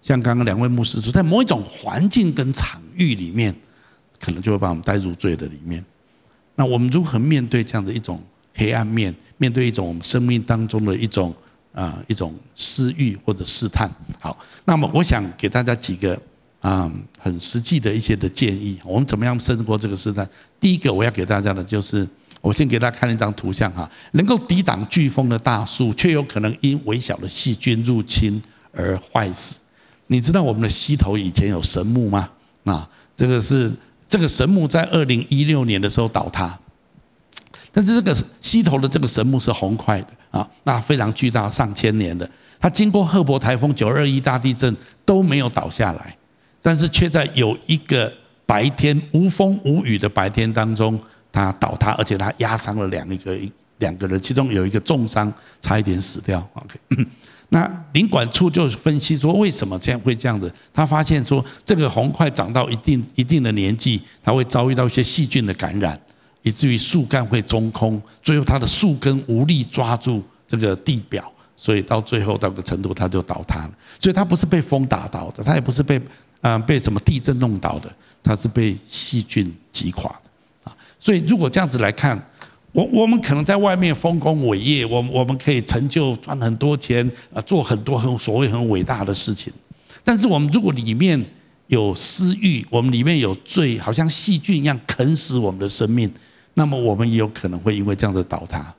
[0.00, 3.52] 像刚刚两位牧师说，在某一种环境跟场域里面。
[4.18, 5.84] 可能就会把我们带入罪的里面。
[6.54, 8.18] 那我们如何面对这样的一种
[8.54, 9.14] 黑暗面？
[9.36, 11.34] 面对一种我们生命当中的一种
[11.74, 13.94] 啊一种私欲或者试探？
[14.18, 16.18] 好，那么我想给大家几个
[16.66, 18.78] 啊很实际的一些的建议。
[18.84, 20.26] 我们怎么样胜过这个时代？
[20.58, 22.08] 第一个我要给大家的就是，
[22.40, 29.60] 我先给大家看一张图像哈，能够抵挡飓风的大树，却有可能因微小的细菌入侵而坏死。
[30.08, 32.30] 你知道我们的溪头以前有神木吗？
[32.64, 33.72] 啊，这个是。
[34.08, 36.56] 这个神木在二零一六年的时候倒塌，
[37.72, 44.74] 但是这个溪头的这个神木是红块的啊，那非常巨大，上千年的，它经过赫伯台风、九二一大地震
[45.04, 46.16] 都没有倒下来，
[46.66, 48.12] 但是却在有一个
[48.44, 50.98] 白天无风无雨的白天当中，
[51.30, 53.38] 它倒塌，而且它压伤了两个
[53.78, 56.44] 两个人，其中有一个重伤，差一点死掉。
[56.54, 57.06] OK。
[57.50, 60.52] 那林管处就分析说，为什么这样会这样子？
[60.74, 65.96] 他发现说，这个红桧长到一定一定的年纪，它会遭遇到一些细菌的感染，
[66.42, 73.70] 以至于树干会中空，最后它的树根无力抓住这个地表，所以到最后到个程度，它就倒塌了。
[74.00, 76.02] 所以它不是被风打倒的，它也不是被
[76.40, 80.76] 啊被什么地震弄倒的，它是被细菌击垮的啊。
[80.98, 82.20] 所以如果这样子来看。
[82.72, 89.50] 我我们可能在外面丰功伟业，我我们可以成就赚很多钱啊，做很多很所谓很伟大的事情。
[90.04, 91.18] 但是我们如果里面
[91.68, 96.12] 有私欲，我们里面有罪，好像细菌一样啃死我们的生命，
[96.52, 98.74] 那么我们也有可能会因为这样的倒塌。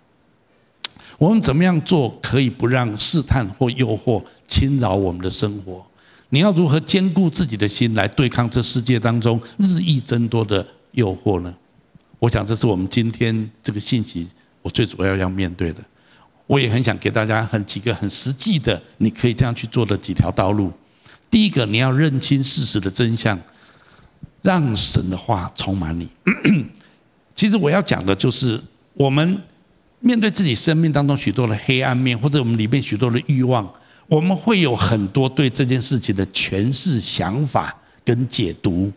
[1.17, 5.83] 我们怎么样做可以不让试探或诱惑侵扰我们的生活？
[6.29, 11.53] 你要如何兼顾自己的心来对抗这世界当中日益增多的诱惑呢？
[12.19, 14.27] 我想这是我们今天这个信息，
[14.61, 15.81] 我最主要要面对的。
[16.47, 20.71] 我也很想给大家很几个很实际的，你可以这样去做的几条道路。
[21.29, 23.37] 第一个，你要认清事实的真相，
[24.41, 26.07] 让神的话充满你。
[27.35, 28.59] 其实我要讲的就是，
[28.93, 29.41] 我们
[29.99, 33.69] 面对自己生命当中许多的黑暗面，或者我们里面许多的欲望，
[34.07, 38.91] 我们会有很多对这件事情的诠释、想法跟解读。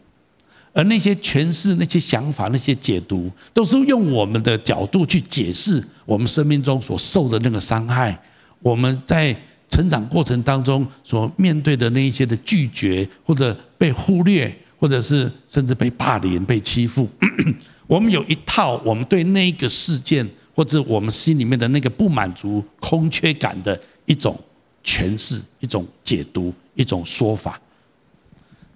[0.72, 8.16] 而那些诠释、那些想法、那些解读，都是用我们的角度去解释我们生命中所受的那个伤害，
[8.60, 9.36] 我们在
[9.68, 17.08] 成长过程当中所面对的那一些的拒绝，或者被忽略，或者是甚至被霸凌、被欺负。
[17.88, 24.38] 我们有一套我们对那个事件，或者我们心里面的那个不满足、空缺感的一种
[24.84, 27.60] 诠释、一种解读、一种说法。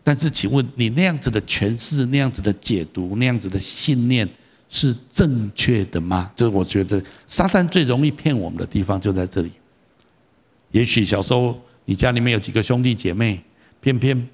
[0.02, 4.28] 但是，请问你那样子的诠释、那样子的解读、那样子的信念
[4.68, 6.30] 是正确的吗？
[6.36, 9.50] 这我觉得撒旦最容易骗我们的地方就在这里。
[10.72, 13.42] 也许小时候你家里面有几个兄弟姐妹，
[13.80, 14.28] 偏偏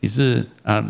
[0.00, 0.84] 你是啊。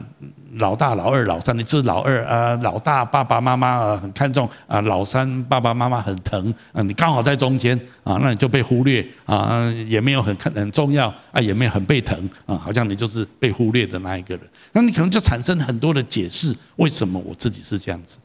[0.55, 2.57] 老大、老二、老三，你是老二啊？
[2.63, 14.45] 老大爸爸妈妈很看重啊，老三爸爸妈妈很疼啊，你刚好在中间啊，那你就被忽略啊，也没有很看很重要啊，也没有很被疼啊，好像你就是被忽略的那一个人。
[14.73, 18.19] 那你可能就产生很多的解释，为什么我自己是这样子？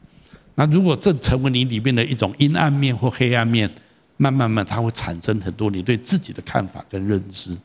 [0.54, 3.70] 那如果这成为你里面的一种阴暗面或黑暗面，
[4.16, 7.56] 慢慢慢，它会产生很多你对自己的看法跟认知。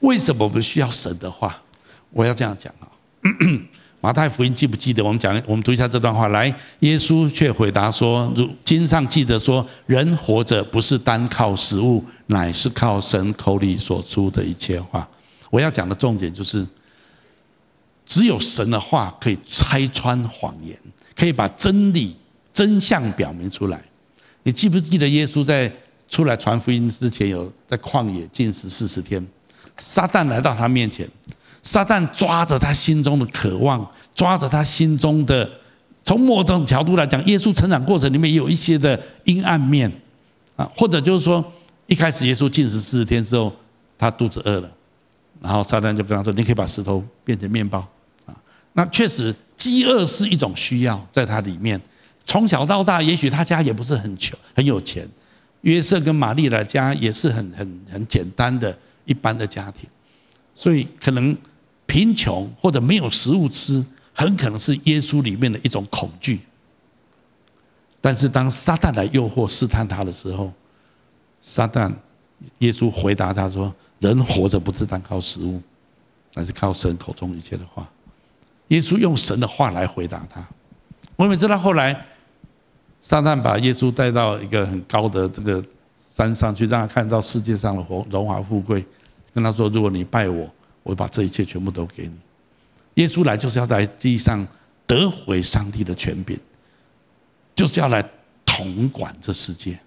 [0.00, 1.56] 为什么我们需要神的话？
[2.10, 2.88] 我要这样讲啊。
[4.00, 5.04] 马太福音记不记得？
[5.04, 6.28] 我们讲，我们读一下这段话。
[6.28, 6.46] 来，
[6.80, 15.08] 耶稣却回答说：“如经上记得说，人活着不是单靠食物，乃是靠神口里所出的一切话。”
[15.50, 16.64] 我要讲的重点就是，
[18.06, 20.78] 只有神的话可以拆穿谎言，
[21.16, 22.14] 可以把真理
[22.52, 23.82] 真相表明出来。
[24.44, 25.70] 你记不记得耶稣在
[26.08, 29.26] 出来传福音之前，有在旷野禁食四十天，
[29.78, 31.08] 撒旦来到他面前。
[31.62, 35.48] 撒旦抓着他心中的渴望，抓着他心中的，
[36.04, 39.90] 从某种角度来讲，耶稣成长过程里面有一些的阴暗面，
[40.56, 41.44] 啊，或者就是说，
[41.86, 43.52] 一开始耶稣禁食四十天之后，
[43.98, 44.70] 他肚子饿了，
[45.40, 47.86] 然后撒旦就跟他说：“你可以把石头变成面包。”
[48.26, 48.34] 啊，
[48.72, 51.80] 那确实饥饿是一种需要在他里面。
[52.24, 55.08] 从小到大，也许他家也不是很穷很有钱，
[55.62, 59.88] 约瑟跟玛丽的家也是很很很简单的一般的家庭。
[60.60, 61.36] 所以，可能
[61.86, 66.40] 贫穷或者没有食物吃，很可能是耶稣里面的一种恐惧。
[68.00, 70.52] 但是，当撒旦来诱惑、试探他的时候，
[71.40, 71.94] 撒旦，
[72.58, 75.62] 耶稣回答他说：“人活着不是单靠食物，
[76.34, 77.88] 而是靠神口中一切的话。”
[78.66, 80.44] 耶稣用神的话来回答他。
[81.14, 82.04] 我们知道后来，
[83.00, 85.64] 撒旦把耶稣带到一个很高的这个
[85.96, 88.84] 山上去，让他看到世界上的荣华富贵。
[89.34, 90.50] 跟他说：“如果你拜我，
[90.82, 92.12] 我把这一切全部都给你。”
[92.94, 94.46] 耶稣来就是要在地上
[94.86, 96.38] 得回上帝的权柄，
[97.54, 98.04] 就是要来
[98.44, 99.78] 统管这世界。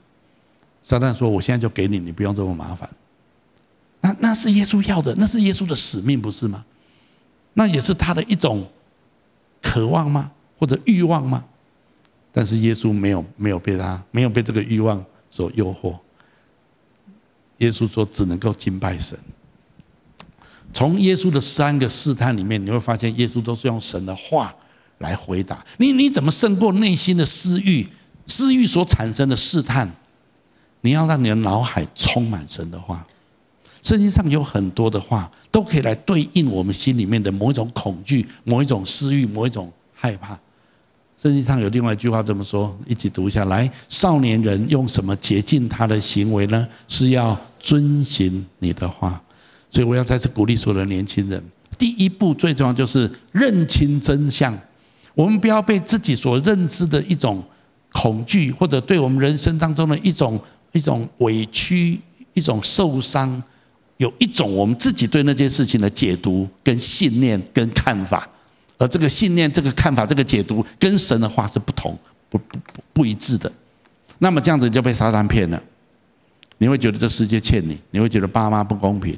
[0.82, 2.90] 撒旦说：“我现在就给你，你不用这么麻烦。”
[4.02, 6.66] 那那是耶稣要的，那是耶稣的使命，不是吗？
[7.54, 8.66] 那也是他的一种
[9.62, 10.32] 渴望吗？
[10.58, 11.44] 或者欲望吗？
[12.32, 15.98] 但是耶稣没有没有被他没有被这个欲望所诱惑。
[17.62, 19.18] 耶稣说：“只能够敬拜神。”
[20.74, 24.54] 从耶稣的三个试探里面，你会发现耶稣都是用神的话
[25.00, 25.64] 来回答。
[25.78, 27.88] 你你怎么胜过内心的私欲？
[28.26, 29.90] 私欲所产生的试探？
[30.82, 33.06] 你要让你的脑海充满神的话。
[33.84, 40.40] 圣经上有很多的话，都可以来对应我们心里面的某一种恐惧、某一种私欲、某一种害怕。
[41.22, 46.68] 圣经上有另外一句话这么说，一起读一下来：少年人用什么洁净他的行为呢？
[46.88, 49.22] 是要遵行你的话。
[49.70, 51.40] 所以我要再次鼓励所有的年轻人，
[51.78, 54.58] 第一步最重要就是认清真相。
[55.14, 57.44] 我们不要被自己所认知的一种
[57.92, 62.00] 恐惧，或者对我们人生当中的一种一种委屈、
[62.34, 63.40] 一种受伤，
[63.98, 68.28] 有一种我们自己对那件事情的解读、跟信念、跟看法，
[68.82, 71.96] 而这个信念、这个看法、这个解读跟神的话是不同、
[72.32, 73.52] 不不不不一致的。
[74.18, 75.62] 那么这样子就被撒旦骗了，
[76.58, 79.16] 你会觉得这世界欠你，你会觉得爸妈不公平。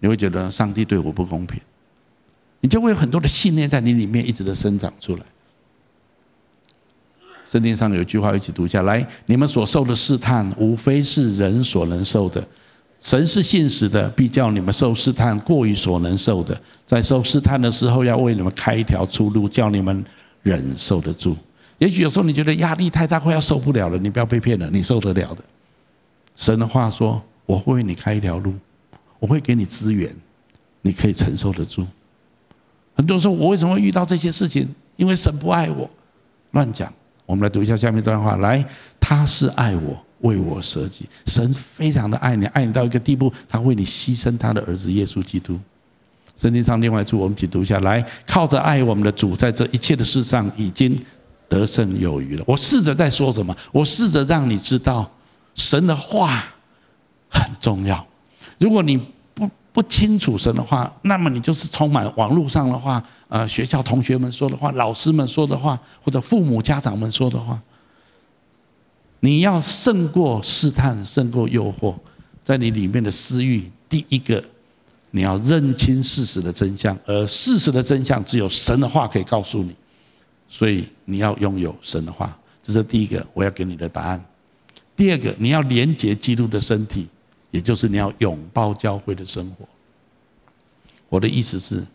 [0.00, 1.58] 你会觉得上帝对我不公平，
[2.60, 5.22] 你就会有很多的信念在你里面一直的生长出来。
[7.46, 12.46] 圣经上有一句话，一起读下来：你们所受的试探，无非是人所能受的。
[13.02, 16.58] 神是信实的，必叫你们受试探过于所能受的。
[16.86, 20.04] 在受试探的时候，要为你们开一条出路，叫你们
[20.42, 21.36] 忍受得住。
[21.78, 25.42] 也许有时候你觉得压力太大，快要受不了了，你不要被骗了，你受得了的。
[26.36, 28.54] 神的话说：我会为你开一条路。
[29.18, 30.14] 我会给你资源，
[30.80, 31.86] 你可以承受得住。
[32.94, 34.68] 很多人说，我为什么会遇到这些事情？
[34.96, 35.90] 因为神不爱我，
[36.52, 36.92] 乱讲。
[37.26, 38.36] 我们来读一下下面这段话。
[38.36, 38.64] 来，
[39.00, 41.06] 他是爱我，为我舍己。
[41.26, 45.56] 神非常的爱你，爱你到一个地步，他为你牺牲他的儿子耶稣基督。
[46.34, 47.78] 圣经上另外一处，我们一起读一下。
[47.80, 50.98] 来，靠着爱我们的主，在这一切的事上已经
[51.48, 52.44] 得胜有余了。
[52.46, 53.54] 我试着在说什么？
[53.70, 55.08] 我试着让你知道，
[55.54, 56.42] 神的话
[57.30, 58.04] 很重要。
[58.58, 58.96] 如果你
[59.34, 67.60] 不不清楚神的话，那么你就是充满网络上的话，呃，学校同学们说的话，老师们说的话，或者父母家长们说的话。
[69.24, 71.94] 你要胜过试探，胜过诱惑，
[72.42, 73.70] 在你里面的私欲。
[73.88, 74.42] 第一个，
[75.12, 79.74] 你要认清事实的真相，而事实的真相只有神的话可以告诉你。
[80.48, 84.24] 所以你要拥有神的话，这是第一个我要给你的答案。
[84.96, 87.06] 第二个，你要连接基督的身体。
[87.52, 89.68] 也就是你要拥抱教会的生活。
[91.10, 91.86] 我的意思是，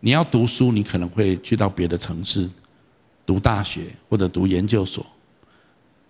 [0.00, 2.48] 你要读书，你可能会去到别的城市
[3.26, 5.04] 读大学或者读研究所。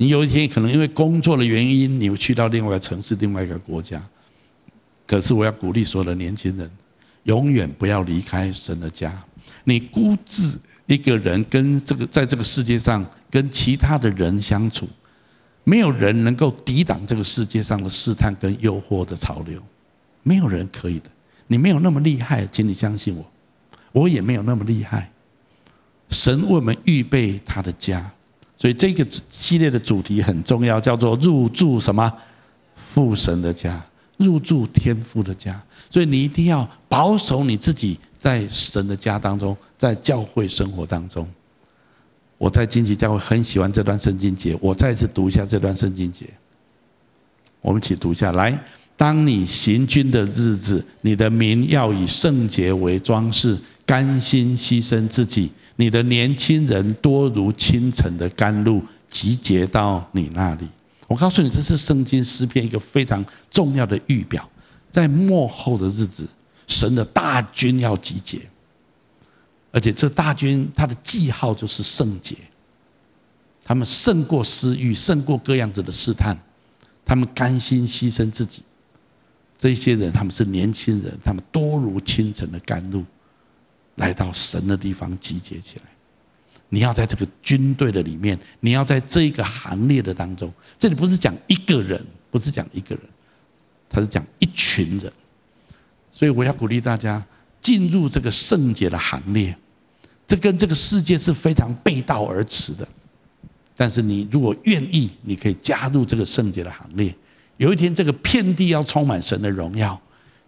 [0.00, 4.02] 你有一天可能因为工作的原因，你会去到另外一个城市、另外一个国家。
[5.06, 6.70] 可是我要鼓励所有的年轻人，
[7.24, 9.22] 永远不要离开神的家。
[9.64, 14.88] 你孤自一个人跟这个在这个世界上跟其他的人相处。
[15.64, 19.62] 没有人能够抵挡这个世界上的试探跟诱惑的潮流，
[20.22, 21.10] 没有人可以的。
[21.46, 23.30] 你没有那么厉害，请你相信我，
[23.92, 25.12] 我也没有那么厉害。
[26.08, 28.10] 神为我们预备他的家，
[28.60, 32.12] 所以这个系列的主题很重要，叫做入住什么？
[32.92, 33.82] 父神的家，
[34.18, 35.58] 入住天父的家。
[35.88, 41.26] 所以你一定要保守你自己在神的家当中，在教会生活当中。
[42.36, 46.26] 我在荆棘教会很喜欢这段圣经节，我再次读一下这段圣经节。
[47.62, 48.62] 我们一起读一下来。
[48.94, 55.50] 当你行军的日子，你的民要以圣洁为装饰，甘心牺牲自己。
[55.80, 60.68] 你的年轻人多如清晨的甘露，集结到你那里。
[61.08, 64.46] 我告诉你，这是圣经诗篇一个非常重要的预表，
[64.90, 66.28] 在末后的日子，
[66.66, 68.42] 神的大军要集结。
[69.72, 72.36] 而且这大军他的记号就是圣洁，
[73.64, 76.38] 他们胜过私欲，胜过各样子的试探，
[77.06, 78.62] 他们甘心牺牲自己。
[79.56, 83.02] 这些人他们是年轻人，他们多如清晨的甘露，
[84.00, 85.84] 来到神的地方集结起来。
[86.68, 90.52] 你要在这个军队的里面，你要在这一个行列的当中。
[90.78, 93.04] 这里不是讲一个人，不是讲一个人，
[93.88, 95.12] 他是讲一群人。
[96.10, 97.24] 所以我要鼓励大家。
[97.62, 99.54] 进入这个圣洁的行列，
[100.26, 102.88] 这跟这个世界是非常背道而驰的。
[103.76, 107.14] 但是你如果愿意，你可以加入这个圣洁的行列。
[107.58, 109.94] 有一天，这个遍地要充满神的荣耀；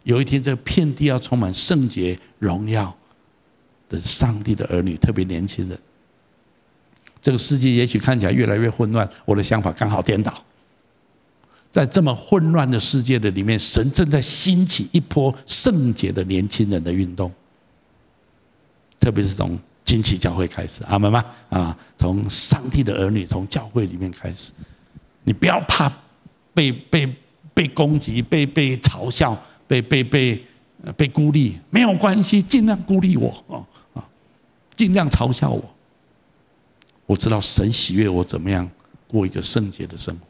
[0.04, 2.96] 有一天，这个遍地要充满圣洁荣耀
[4.00, 5.78] 上帝的儿女，特别年轻人。
[7.20, 10.32] 这个世界也许看起来越来越混乱，我的想法刚好颠倒。
[11.70, 17.32] 在这么混乱的世界的里面，神正在兴起一波圣洁的年轻人的运动，
[19.00, 21.24] 特别是从惊奇教会开始，阿门吗？
[21.48, 24.52] 啊，从上帝的儿女，从教会里面开始，
[25.24, 25.90] 你不要怕
[26.52, 27.16] 被被
[27.54, 30.44] 被攻击、被被嘲笑、被被被
[30.96, 33.64] 被孤立，没有关系，尽量孤立我啊，
[34.76, 35.62] 尽量嘲笑我。
[37.06, 38.68] 我知道神喜悦我怎么样
[39.06, 40.26] 过一个圣洁的生活，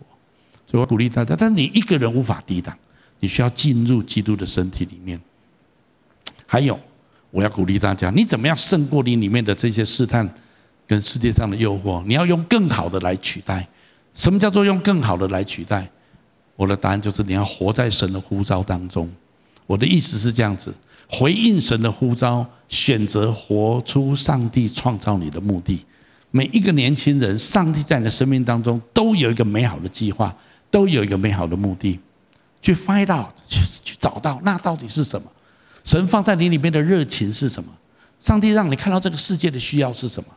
[0.66, 1.36] 所以我鼓励大家。
[1.36, 2.76] 但是你一个人无法抵挡，
[3.20, 5.20] 你需要进入基督的身体里面。
[6.46, 6.78] 还有，
[7.30, 10.28] 我要鼓励大家，你怎么样胜过你里面的这些试探
[10.86, 12.04] 跟世界上的诱惑？
[12.06, 13.66] 你要用更好的来取代。
[14.14, 15.88] 什么叫做用更好的来取代？
[16.56, 19.10] 我的答案就是你要活在神的呼召当中。
[19.66, 20.74] 我的意思是这样子：
[21.14, 25.84] 回应神的呼召，选择活出上帝创造你的目的。
[26.30, 30.34] 每一个年轻人，上帝在你的生命当中都有一个美好的计划，
[30.70, 32.00] 都有一个美好的目的，
[32.62, 35.30] 去 find out，去去找到那到底是什么？
[35.84, 37.70] 神放在你里面的热情是什么？
[38.18, 40.30] 上帝让你看到这个世界的需要是什么？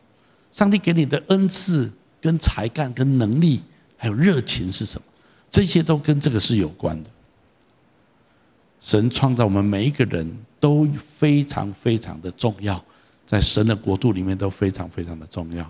[0.51, 3.63] 上帝给你的恩赐、跟才干、跟能力，
[3.95, 5.07] 还有热情是什么？
[5.49, 7.09] 这些都跟这个是有关的。
[8.85, 12.79] 神创造我们每一个人都非常非常的重要，
[13.25, 15.67] 在神的国度里面都非常非常的重要。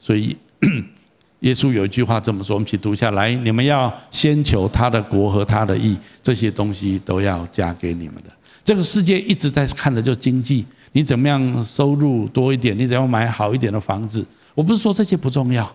[0.00, 0.36] 所以，
[1.40, 8.24] 耶稣有一句话这么说，我们一起读下来：你们要先求他的国和他的义，这些东西都要加给你们的。
[8.64, 14.26] 这个世界一直在看的就经济，你怎么样收入多一点，你怎样买好一点的房子。
[14.56, 15.72] 我不是说这些不重要，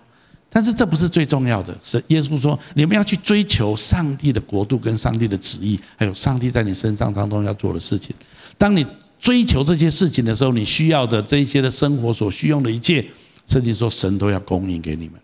[0.56, 1.78] 但是这不是最重要的。
[1.84, 8.16] 是耶稣说，你们要去追求上帝的国度跟上帝的旨意，还有上帝在你身上当中要做的事情。
[8.58, 8.88] 当你
[9.20, 13.06] 追求这些事情的时候，你需要的这些的生活所需用的一切。
[13.48, 15.22] 甚至说神都要供应给你们，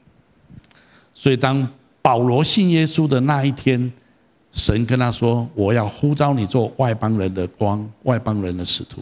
[1.12, 1.68] 所以当
[2.04, 3.92] 保罗信耶稣的那一天，
[4.52, 9.02] 神跟他说：“我要呼召你做外邦人的光，外邦人的使徒。”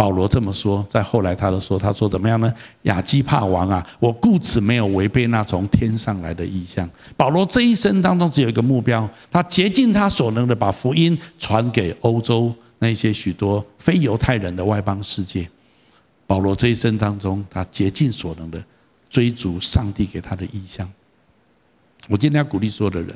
[0.00, 2.50] 保罗这么说，在后来他都说：“他说怎么样呢？
[2.84, 6.88] 亚基帕王啊，我故此没有违背那从天上来的意象。”
[7.18, 15.46] 保罗这一生当中只有一个目标，他竭尽他所能的把福音传给欧洲那些许多非犹太人的外邦世界。
[16.26, 18.64] 保罗这一生当中，他竭尽所能的
[19.10, 20.90] 追逐上帝给他的意象。
[22.08, 23.14] 我今天要鼓励所有的人，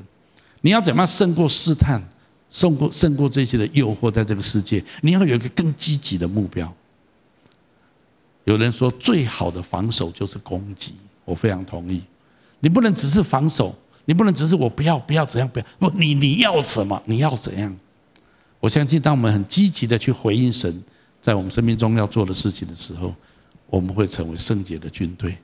[0.61, 2.03] 你要怎么样胜过试探，
[2.55, 6.73] 胜过胜过这些的诱惑，在这个世界，你要有一个更积极的目标。
[8.45, 10.95] 有人说，最好的防守就是攻击，
[11.25, 12.01] 我非常同意。
[12.61, 17.03] 你不能只是防守，你不能只是我不要不要怎样不要，不你你要什么？
[17.07, 17.77] 你要怎样？
[18.61, 20.83] 我相信，当我们很积极的去回应神。
[21.21, 23.15] 在我们生命中要做的事情的时候，
[23.67, 25.37] 我们会成为圣洁的军队。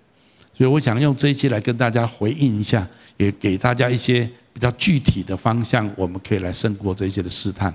[0.53, 2.87] 所以，我想用这一期来跟大家回应一下，
[3.17, 7.75] 也给大家一些比较具体的方向，我们可以来胜过这些的试探。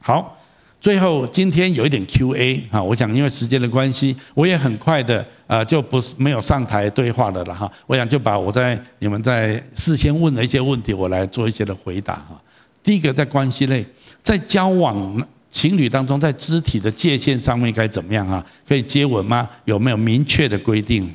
[0.00, 0.38] 好，
[0.80, 7.70] 最后今天有一点 Q&A 啊，我想因为时间的关系，我也很快的啊，就不是没有上台对话的了哈。
[7.86, 12.40] 我想就把我在你们在事先问的一些问题，我来做一些的回答哈。
[12.82, 13.86] 第一个，在关系内，
[14.22, 15.28] 在交往。
[15.52, 18.42] 情侣当中，在肢体的界限上面该怎么样啊？
[18.66, 19.46] 可以接吻吗？
[19.66, 21.14] 有没有明确的规定？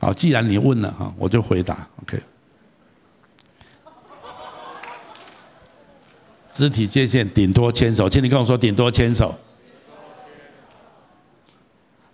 [0.00, 1.86] 好，既然你问了哈，我就回答。
[2.02, 2.20] OK。
[6.56, 9.34] 肢体界限顶多牵手，请你跟我说顶多牵手。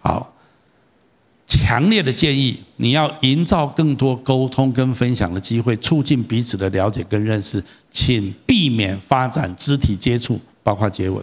[0.00, 0.28] 好。
[1.46, 7.62] 强烈的建议，你要营造更多沟通跟分享的机会，促进彼此的了解跟认识。
[7.90, 11.22] 请避免发展肢体接触，包括接吻，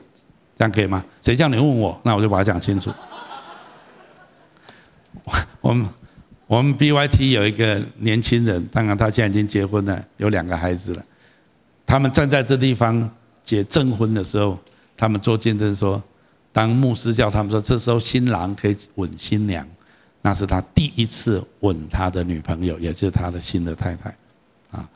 [0.55, 1.03] 这样可以吗？
[1.22, 1.99] 谁叫你问我？
[2.03, 2.91] 那我就把它讲清楚。
[5.61, 5.89] 我们
[6.45, 11.03] 我们 BYT 有一个年轻人，当然他现在已经结婚了，有两个孩子了。
[11.90, 13.10] 他们站在这地方
[13.42, 14.56] 结证婚的时候，
[14.96, 16.00] 他们做见证说，
[16.52, 19.68] 当牧师叫他们说，这时候新郎可以吻新娘。
[20.22, 24.16] 那是他第一次吻他的女朋友，也就是他的新的太太，
[24.70, 24.88] 啊，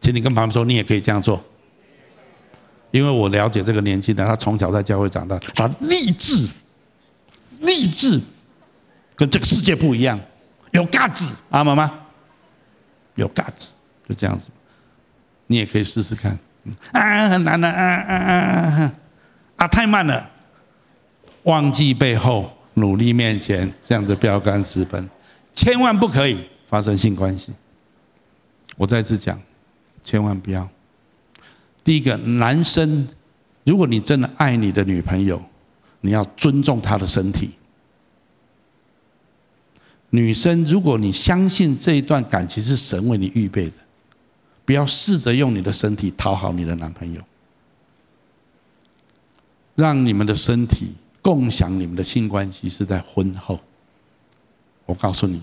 [0.00, 1.38] 请你跟旁边说，你也可以这样做，
[2.92, 6.48] 因为我了解这个年轻人，他从小在教会长大，他立志，
[7.60, 8.18] 立志
[9.14, 10.18] 跟这个世界不一样，
[10.70, 11.92] 有嘎子，阿妈妈，
[13.16, 13.74] 有嘎子，
[14.08, 14.48] 就这样子，
[15.48, 16.38] 你也可以试试看，
[16.92, 18.34] 啊，很难的，啊啊啊
[18.84, 18.94] 啊，
[19.56, 20.30] 啊，太慢了，
[21.42, 22.54] 忘记背后。
[22.74, 25.10] 努力面前，向着标杆直奔，
[25.52, 26.38] 千万不可以
[26.68, 27.52] 发生性关系。
[28.76, 29.36] 我再次讲，
[30.04, 30.68] 千万不要。
[31.82, 33.08] 第一个，男生，
[33.64, 35.42] 如果你真的爱你的女朋友，
[36.02, 37.50] 你要尊重她的身体。
[40.10, 43.72] 女生，如果你相信这一段感情是神为你预备的，
[44.68, 47.22] 不要试着用你的身体讨好你的男朋友，
[49.74, 50.92] 让你们的身体。
[51.22, 53.58] 共享你们的性关系是在婚后，
[54.84, 55.42] 我告诉你，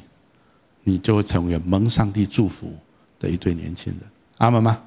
[0.84, 2.72] 你就会成为蒙上帝祝福
[3.20, 4.02] 的一对年轻人，
[4.38, 4.80] 阿们吗？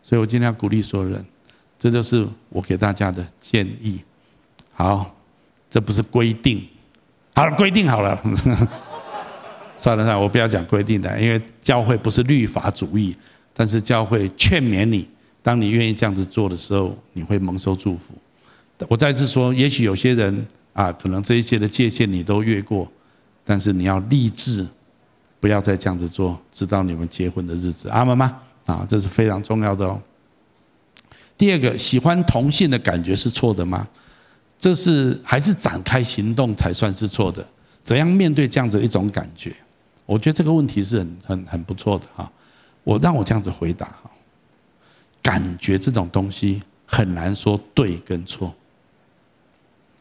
[0.00, 1.24] 所以我今天要鼓励所有人，
[1.76, 4.00] 这就是我给大家的建议。
[4.72, 5.12] 好，
[5.68, 6.64] 这不是规定，
[7.34, 8.16] 好了，规定好了。
[9.76, 13.16] 算了算了，我不要讲规定的，因为教会不是律法主义，
[13.52, 15.08] 但是教会劝勉你，
[15.42, 18.14] 当你愿意这样子做的时候，你会蒙受祝福。
[18.88, 22.90] 我再次说，也许有些人啊，可能这一些的界限你都越过，
[23.44, 24.66] 但是你要立志，
[25.38, 27.88] 不要再这样子做，直到你们结婚的日子。
[27.88, 28.38] 阿们吗？
[28.66, 30.00] 啊，这是非常重要的哦。
[31.36, 33.86] 第二个，喜欢同性的感觉是错的吗？
[34.58, 37.46] 这是还是展开行动才算是错的？
[37.82, 39.54] 怎样面对这样子一种感觉？
[40.04, 42.30] 我觉得这个问题是很很很不错的哈，
[42.90, 44.10] 我让我这样子回答哈，
[45.22, 48.52] 感觉这种东西很难说对跟错，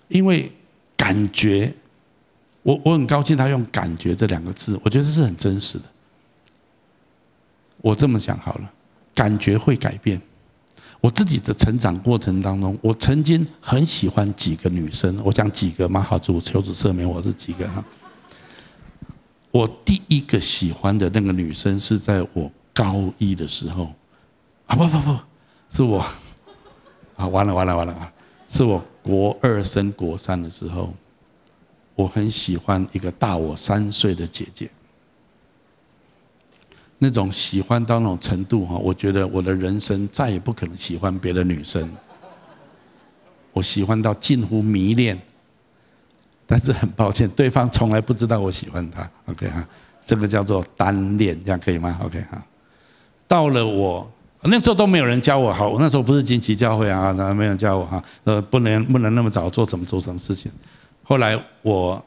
[0.07, 0.51] 因为
[0.97, 1.71] 感觉，
[2.63, 5.83] 我我很高兴他用“感觉”这两个字，我觉得这是很真实的。
[7.77, 8.67] 我这么想好了，
[9.13, 10.19] 感觉会改变。
[10.99, 17.85] 我自己的成长过程当中，我曾经很喜欢几个女生，我讲几个嘛，好，主求主赦免我是几个哈。
[19.51, 23.93] 我第一个喜欢的那个女生是在我高一的时候，
[24.67, 25.19] 啊不不不，
[25.69, 26.05] 是我，
[27.15, 28.11] 啊完了完了完了啊，
[28.47, 30.93] 是我国二升国三的时候，
[31.95, 34.69] 我很喜欢一个大我三岁的姐姐，
[36.97, 41.91] 那种喜欢到那种程度哈，我觉得我的人生再也不可能喜欢别的女生，
[43.51, 45.19] 我喜欢到近乎迷恋。
[46.51, 49.07] 但是很抱歉，对方从来不知道我喜欢他。
[49.27, 49.63] OK 哈，
[50.03, 52.43] 这个叫做单恋，这样可以吗？OK 哈。
[53.29, 54.11] 到了我
[54.41, 60.51] 那时候都没有人教我，好，我那时候不是金旗教会啊，那没有人教我哈，呃，不能不能那么早做什么做什么事情。
[61.03, 62.03] 后来我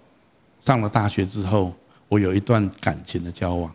[0.58, 1.72] 上了大学之后，
[2.08, 3.72] 我有一段感情的交往，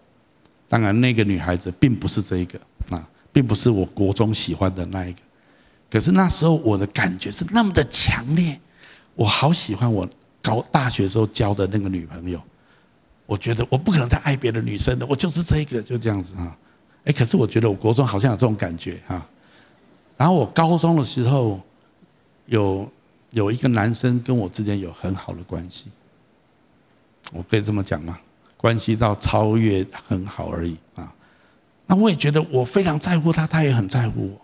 [0.67, 2.59] 当然那个女孩子并不是这一个
[2.91, 5.19] 啊，并不是我国中喜欢的那一个。
[5.89, 8.59] 可是那时候我的感觉是那么的强烈，
[9.15, 10.07] 我好喜欢我。
[10.39, 12.39] 高大学时候交的那个女朋友，
[13.25, 16.55] 我觉得我不可能再爱别的女生的，我就是这一个，就这样子啊。
[17.07, 19.25] 哎，可是我觉得我国中好像有这种感觉哈。
[20.17, 21.57] 然后我高中的时候，
[22.47, 22.91] 有
[23.29, 25.85] 有一个男生跟我之间有很好的关系，
[27.31, 28.19] 我可以这么讲吗？
[28.57, 31.13] 关系到超越很好而已啊。
[31.85, 34.41] 那我也觉得我非常在乎他，他也很在乎我。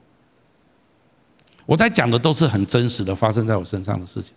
[1.65, 4.33] 我在讲的都是很真实的发生在我身上的事情。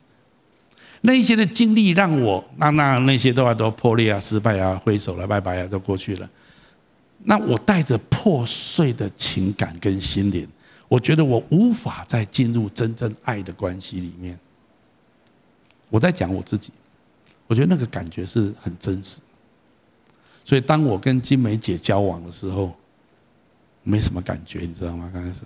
[1.02, 6.28] 那一些的经历让我那那那些都要都破裂啊、失败啊、挥手了、拜拜啊，都过去了。
[7.22, 10.48] 那我带着破碎的情感跟心灵，
[10.88, 14.38] 我觉得我无法再进入真正爱的关系里面。
[15.88, 16.72] 我在讲我自己，
[17.46, 19.20] 我觉得那个感觉是很真实。
[20.44, 22.74] 所以当我跟金梅姐交往的时候，
[23.82, 25.10] 没什么感觉，你知道吗？
[25.12, 25.42] 刚开始，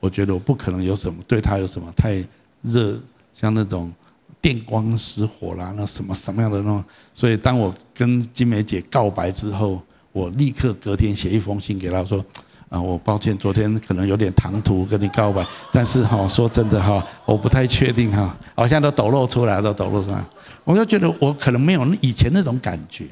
[0.00, 2.24] 我觉得我不可能有什么对她有什么太
[2.62, 3.00] 热，
[3.32, 3.92] 像那种。
[4.38, 9.82] 电光石火啦，那什么什么样的那种，所以当我跟金梅姐告白之后，
[10.16, 12.24] 我立刻隔天写一封信给他说，
[12.70, 20.24] 啊，我抱歉，昨天可能有点唐突跟你告白，但是哈，说真的哈，我不太确定哈，好像都抖露出来，都抖露出来，
[20.64, 23.04] 我就觉得我可能没有以前那种感觉。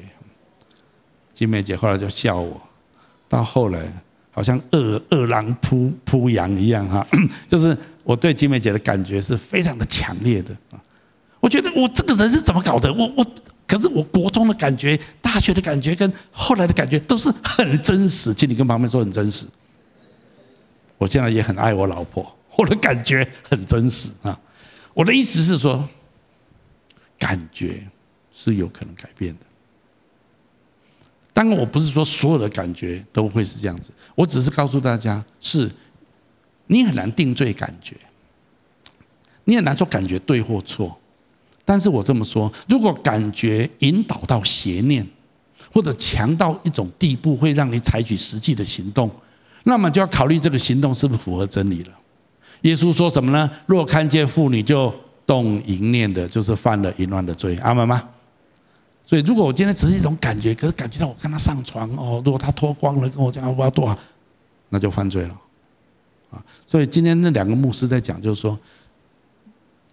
[1.31, 2.59] 金梅姐后来就笑我，
[3.29, 3.79] 到后来
[4.31, 7.05] 好像饿饿狼扑扑羊一样哈，
[7.47, 10.81] 就是我对金梅姐的感觉是非常的强烈的啊。
[11.39, 12.91] 我觉得我这个人是怎么搞的？
[12.91, 13.25] 我我，
[13.67, 19.47] 可是我国中的感觉、大学的感觉跟后来的感觉都是很真实，请你跟旁边说很真实。
[20.97, 24.39] 我现在也很爱我老婆，我的感觉很真实啊。
[24.93, 25.87] 我的意思是说，
[27.17, 27.85] 感觉
[28.31, 29.41] 是有可能改变的。
[31.33, 35.69] 当然，我不是说所有的感觉都会是这样子，我只是告诉大家，是
[36.67, 37.97] 你很难定罪感觉，
[39.43, 40.97] 你很难说感觉对或错。
[41.67, 45.03] 但是我这么说，如果感觉引导到邪念，
[45.73, 49.09] 或者强到一种地步，会让你采取实际的行动，
[49.63, 51.89] 那么就要考虑这个行动是不是符合真理了。
[52.61, 53.49] 耶稣说什么呢？
[53.65, 54.93] 若看见妇女就
[55.25, 57.57] 动淫念的，就是犯了淫乱的罪。
[57.57, 58.07] 阿门吗？
[59.03, 63.97] 所以，如果我今天只是一种感觉，可是感觉到我跟他上床哦，如果他脱光了跟我讲我要多少，
[64.69, 65.35] 那就犯罪了。
[66.29, 68.55] 啊，所以今天那两个牧师在讲，就是说。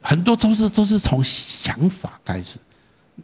[0.02, 2.58] 很多都是都是从想法开始，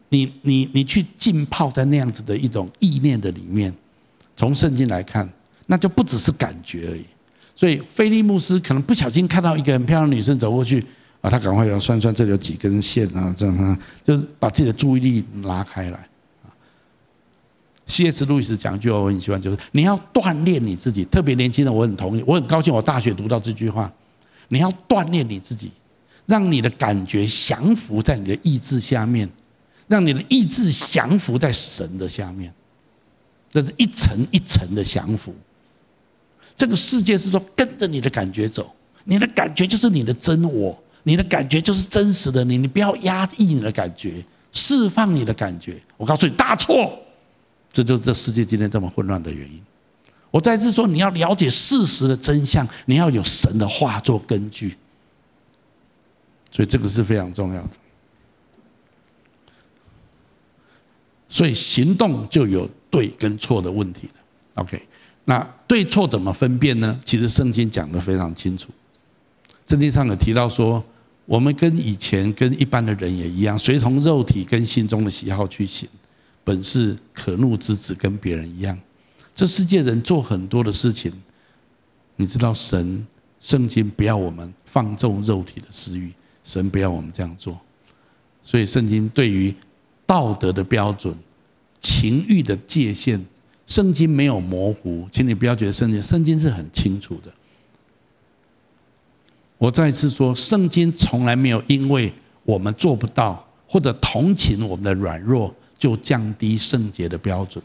[0.09, 3.75] 你你你去浸泡在那样子的一种意念的里面，
[4.37, 5.29] 从圣经来看，
[5.67, 7.05] 那就不只是感觉而已。
[7.55, 10.81] 所以菲利牧师可能不小心看到一个很漂亮女生走过去，
[11.21, 16.09] 啊，他赶快要算算这里有几根线啊，这样啊，就是把自己的注意力拉开来。
[17.87, 18.27] C.S.
[18.27, 23.91] 路易斯讲一句话我很喜欢，就是你要锻炼你自己，特别年轻人，我很同意，我很高兴我大学读到这句话，
[24.49, 25.73] 你要锻炼你自己。
[26.29, 29.27] 让你的感觉降服在你的意志下面，
[29.89, 32.53] 让你的意志降服在神的下面，
[33.51, 35.35] 这是一层一层的降服。
[36.55, 38.71] 这个世界是说跟着你的感觉走，
[39.05, 44.23] 你的感觉就是你的真我，你的感觉就是真实的你，你不要压抑你的感觉，
[44.53, 45.81] 释放你的感觉。
[45.97, 46.93] 我告诉你，大错，
[47.73, 49.63] 这就是这世界今天这么混乱的原因。
[50.31, 54.77] 我再次说，你要了解事实的真相，你要有神的话做根据，
[56.51, 57.71] 所以这个是非常重要的。
[61.29, 64.15] 所以行动就有对跟错的问题了。
[64.55, 64.83] OK，
[65.25, 66.99] 那对错怎么分辨呢？
[67.05, 68.71] 其实圣经讲得非常清楚。
[69.67, 70.83] 圣经上有提到说，
[71.27, 75.87] 我们跟以前跟一般的人也一样，随从肉体跟心中的喜好去行，
[76.43, 78.77] 本是可怒之子，跟别人一样。
[79.35, 81.13] 这世界人做很多的事情，
[82.17, 83.07] 你知道神
[83.39, 86.11] 圣经不要我们放纵肉体的私欲，
[86.49, 87.61] 神不要我们这样做，
[88.43, 89.55] 所以圣经对于
[90.07, 91.15] 道德的标准、
[91.79, 93.23] 情欲的界限，
[93.67, 97.31] 圣经没有模糊，请你不要觉得圣经，圣经是很清楚的。
[99.59, 102.11] 我再次说，圣经从来没有因为
[102.45, 107.63] 我们做不到或者同情我们的软弱，就降低圣洁的标准。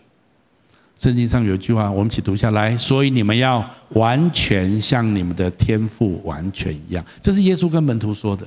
[0.98, 2.76] 圣经上有一句话，我们一起读下来。
[2.76, 7.06] 所以你们要完全像你们的天父完全一样。
[7.22, 8.46] 这是耶稣跟门徒说的。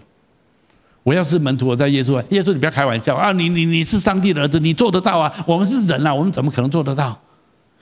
[1.07, 3.31] 我要是门徒，我在耶稣，耶稣你不要开玩笑啊！
[3.31, 5.33] 你你你是上帝的儿子，你做得到啊？
[5.47, 7.17] 我们是人啊，我们怎么可能做得到？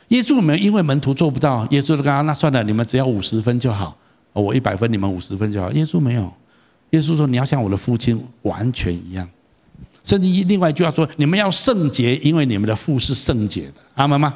[0.08, 3.96] 耶稣没有因为门徒做不到，耶稣就跟他那算了，你们只要五十分就好，
[4.34, 5.72] 我一百分，你们五十分就好。
[5.72, 6.30] 耶稣没有，
[6.90, 9.26] 耶稣说你要像我的父亲完全一样。
[10.04, 13.76] 圣经另外一句话说，你们要圣洁，因为你们的父是圣洁的。
[13.94, 14.34] 阿门吗？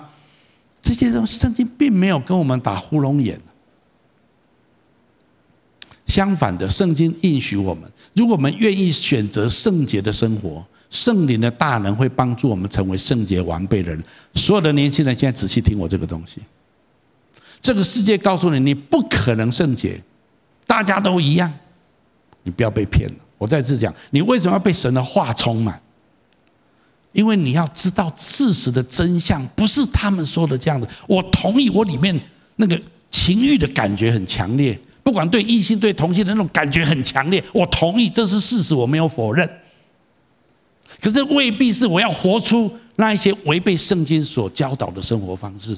[0.80, 3.38] 这些东西，圣经并没有跟我们打呼噜眼。
[6.06, 7.82] 相反的，圣经应许我们，
[8.18, 14.02] 如果我们愿意选择圣洁的生活，圣灵的大能会帮助我们成为圣洁完备的人。
[14.34, 16.40] 所有的年轻人，现在仔细听我这个东西。
[17.62, 20.02] 这个世界告诉你，你不可能圣洁，
[20.66, 21.52] 大家都一样，
[22.42, 23.14] 你不要被骗了。
[23.38, 25.80] 我再次讲，你为什么要被神的话充满？
[27.12, 30.88] 因为你要知道事实的真相，不是他们说的这样的。
[31.06, 32.20] 我同意，我里面
[32.56, 32.80] 那个
[33.12, 34.76] 情欲的感觉很强烈，
[35.08, 39.48] 不管对异性对同性的那种感觉很强烈，我同意这是事实，我没有否认。
[41.00, 45.74] 可是未必是我要活出那一些违背圣经所教导的生活方式。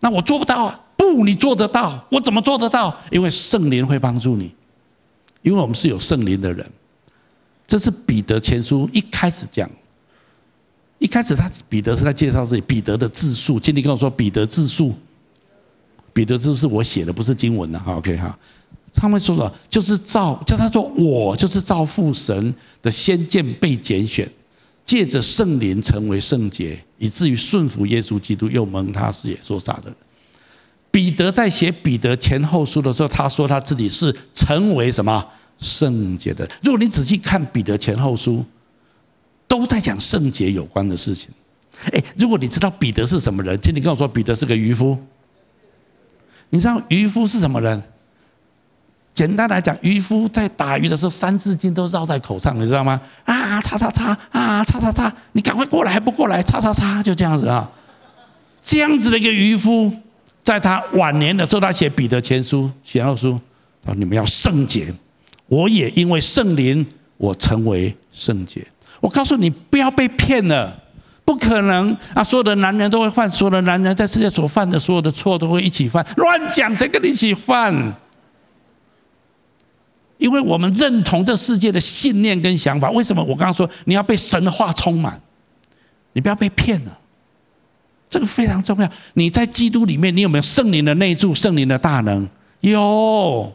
[0.00, 0.78] 那我做不到啊！
[0.94, 2.06] 不，你做得到。
[2.10, 2.94] 我怎么做得到？
[3.10, 4.54] 因为圣灵会帮助你，
[5.40, 6.70] 因为我们是有圣灵的人。
[7.66, 9.70] 这是彼得前书一开始讲。
[10.98, 13.58] 一开始他彼得是在介绍自己，彼得的自述。
[13.58, 14.94] 今天跟我说彼得自述，
[16.16, 17.78] 彼得这是我写的，不是经文的。
[17.80, 18.34] ，OK 哈。
[18.94, 24.26] 他们说了，就是造叫他说我就是造父神的先见被拣选，
[24.86, 29.92] 借着圣灵成为圣洁，以至于顺服耶稣基督，又蒙他是也说啥的。
[30.90, 35.22] 彼得在写彼得前后书的时候，他说他自己是成为什么
[35.58, 36.48] 圣洁的。
[36.62, 38.42] 如果你仔细看彼得前后书。
[39.48, 41.28] 都在讲圣洁有关的事情。
[41.92, 44.98] 哎，如果你知道彼得是什么人，请你跟我说，彼得是个渔夫。
[46.50, 47.82] 你知道渔夫是什么人？
[49.14, 53.00] 简单来讲，渔夫在打鱼的时候，三字经都绕在口上，你知道吗？
[53.24, 56.42] 啊，叉叉叉啊，叉叉叉，你赶快过来还不过来？
[56.42, 57.70] 叉叉叉，就这样子啊。
[58.60, 59.90] 这样子的一个渔夫，
[60.44, 63.40] 在他晚年的时候，他写彼得前书、写后书，
[63.86, 64.92] 说你们要圣洁，
[65.46, 66.84] 我也因为圣灵，
[67.16, 68.66] 我成为圣洁。
[69.00, 70.76] 我告诉你，不要被骗了，
[71.26, 72.22] 不可能啊！
[72.22, 77.94] 所有的男人都会犯，所有的男人在世界所犯的所有的错都会一起犯，乱讲，谁跟你一起犯？
[80.18, 82.90] 因为我们认同这世界的信念跟想法。
[82.92, 83.22] 为什么？
[83.24, 85.20] 我刚刚说你要被神的话充满，
[86.12, 86.96] 你不要被骗了，
[88.08, 88.88] 这个非常重要。
[89.14, 92.28] 你在基督里面，你有没有圣灵的内住、圣灵的大能？
[92.60, 93.52] 有。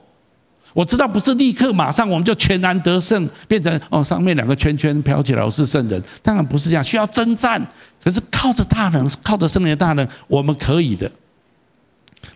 [0.74, 6.02] 我知道不是立刻马上我们就全然得胜，变成哦上面两个圈圈飘起来，我是圣人。
[6.22, 7.62] 当然不是这样，需要征战。
[8.04, 11.12] 可是靠着大能，靠着圣灵的大能，我们可以的。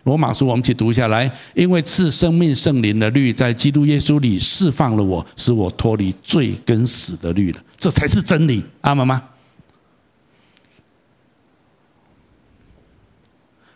[0.03, 7.59] 罗马书我们一起读下来，因为赐生命圣灵的律在基督耶稣里释放了我，使我脱离罪跟死的律了。
[7.77, 9.23] 这才是真理，阿们吗？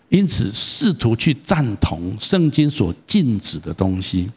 [0.10, 4.30] 因此，试图去赞同圣经所禁止的东西。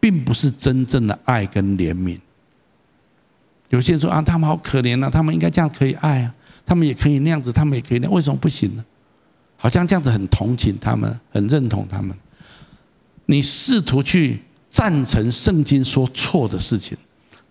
[0.00, 2.18] 并不是真正的爱跟怜悯。
[3.68, 6.34] 有些人说啊，他们好可怜啊，他们应该这样可以爱啊，
[6.66, 8.84] 他们也可以那样子，他们也可以那，为什么不行呢？
[9.56, 12.16] 好像这样子很同情他们，很认同他们。
[13.26, 16.96] 你试图去赞成圣经说错的事情，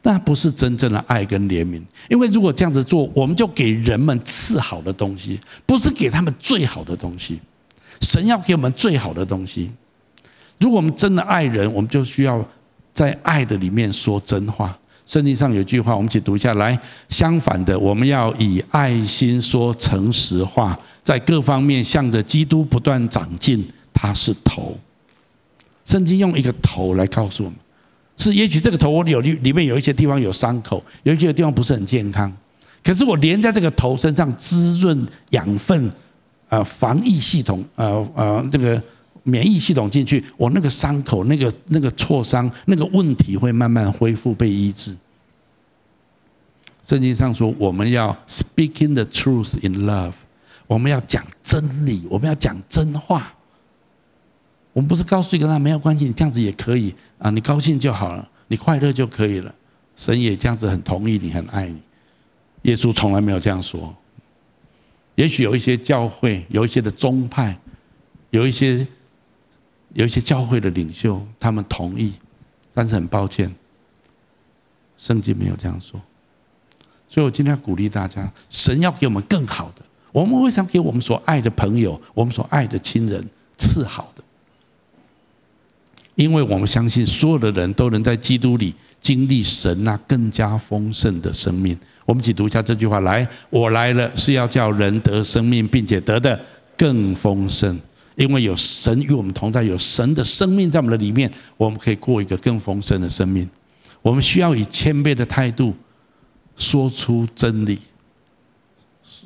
[0.02, 1.82] 那不是真正的爱跟怜悯。
[2.10, 7.40] 因为如果这样子做，我们就给人们次好的东西，不是给他们最好的东西。
[8.02, 9.72] 神要给我们最好的东西。
[10.60, 12.46] 如果我们真的爱人，我们就需要
[12.94, 14.78] 在爱的里面说真话。
[15.06, 16.80] 圣经上有句话，我们一起读一下来。
[17.08, 23.66] 相反的，我们要以爱心说诚实话，在各方面向着基督不断长进。
[23.94, 24.78] 他是头。
[25.86, 27.58] 圣经用一个头来告诉我们，
[28.18, 32.32] 是也许这个头我有里里面有一些地方有伤口，有一些地方不是很健康。
[32.84, 35.92] 可是我连在这个头身上滋润养分，
[36.50, 38.82] 呃，防疫系统，呃呃，这个。
[39.30, 44.96] 免疫系统进去，我那个伤口、那个那个挫伤、那个问题会慢慢恢复、被医治。
[46.84, 50.14] 圣经上说，我们要 speaking the truth in love，
[50.66, 53.32] 我们要讲真理，我们要讲真话。
[54.74, 59.54] 我们不是告诉一个人没有关系，你这样子也可以啊，你高兴就好了，你快乐就可以了。
[59.96, 61.80] 神也这样子很同意你，很爱你。
[62.64, 63.96] 耶稣从来没有这样说。
[65.16, 67.58] 也许有一些教会，有一些的宗派，
[68.32, 68.88] 有一些。
[69.94, 72.14] 有一些教会的领袖，他们同意，
[72.74, 73.54] 但是很抱歉，
[74.98, 76.00] 圣经没有这样说。
[77.08, 79.82] 所以我今天要鼓励大家，神要给我们更好的。
[80.12, 83.24] 我们为什么给我们所爱的朋友、我们所爱的亲人
[83.58, 84.24] 赐好的？
[86.16, 91.78] 因为我们相信，所有的人都能在基督里经历神那更加丰盛的生命。
[92.06, 96.40] 我们一起读一下这句话：来，我来了，是要叫人得生命，并且得的
[96.78, 97.80] 更丰盛。
[98.20, 103.50] 因为有神与我们同在，有神的生命在我们的里面，我们可以过一个更丰盛的生命。
[104.02, 105.74] 我们需要以谦卑的态度
[106.58, 107.80] 说出真理，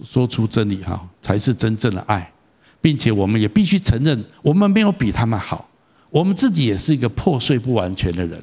[0.03, 2.31] 说出真理哈，才是真正的爱，
[2.79, 5.67] 并且我们也必须承认，我们没有比他们好，
[6.11, 8.39] 我们自己也是一个破碎不完全的人。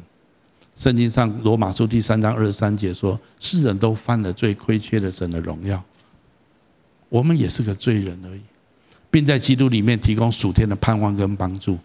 [0.76, 5.80] 圣经上罗马书第三章二十三节说：“世人都犯了罪，亏缺了神的荣耀。”
[7.08, 8.40] 我们也是个罪人而已。
[9.10, 11.78] 并在基督里面提供属天的盼望跟帮助，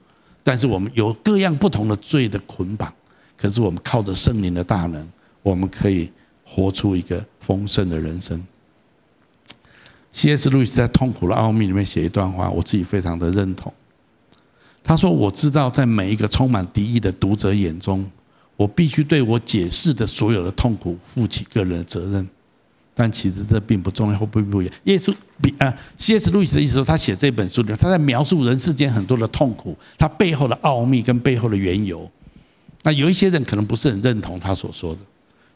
[0.44, 2.94] 但是我们有各样不同的罪的捆绑，
[3.36, 5.08] 可是我们靠着圣灵的大能，
[5.42, 6.12] 我们可以
[6.44, 8.46] 活出一个丰盛的人生。
[10.12, 10.50] C.S.
[10.50, 13.74] 路易斯在《痛苦的奥秘》里面写一段话，我自己非常的认同。
[14.82, 18.10] 他说：“我知道，在每一个充满敌意的读者眼中，
[18.56, 22.30] 我必须对我解释的所有的痛苦负起个人的责任。”
[22.98, 24.74] 但其实这并不重要，会不会不一样？
[24.86, 26.32] 耶稣比啊，C.S.
[26.32, 32.10] 路易斯的意思说，他写这本书里，他在描述人世间很多的痛苦，他背后的奥秘跟背后的缘由。
[32.84, 35.02] 那有一些人可能不是很认同他所说的，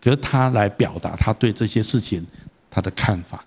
[0.02, 2.26] 可是他来表达他对这些事情
[2.70, 3.44] 他的看法。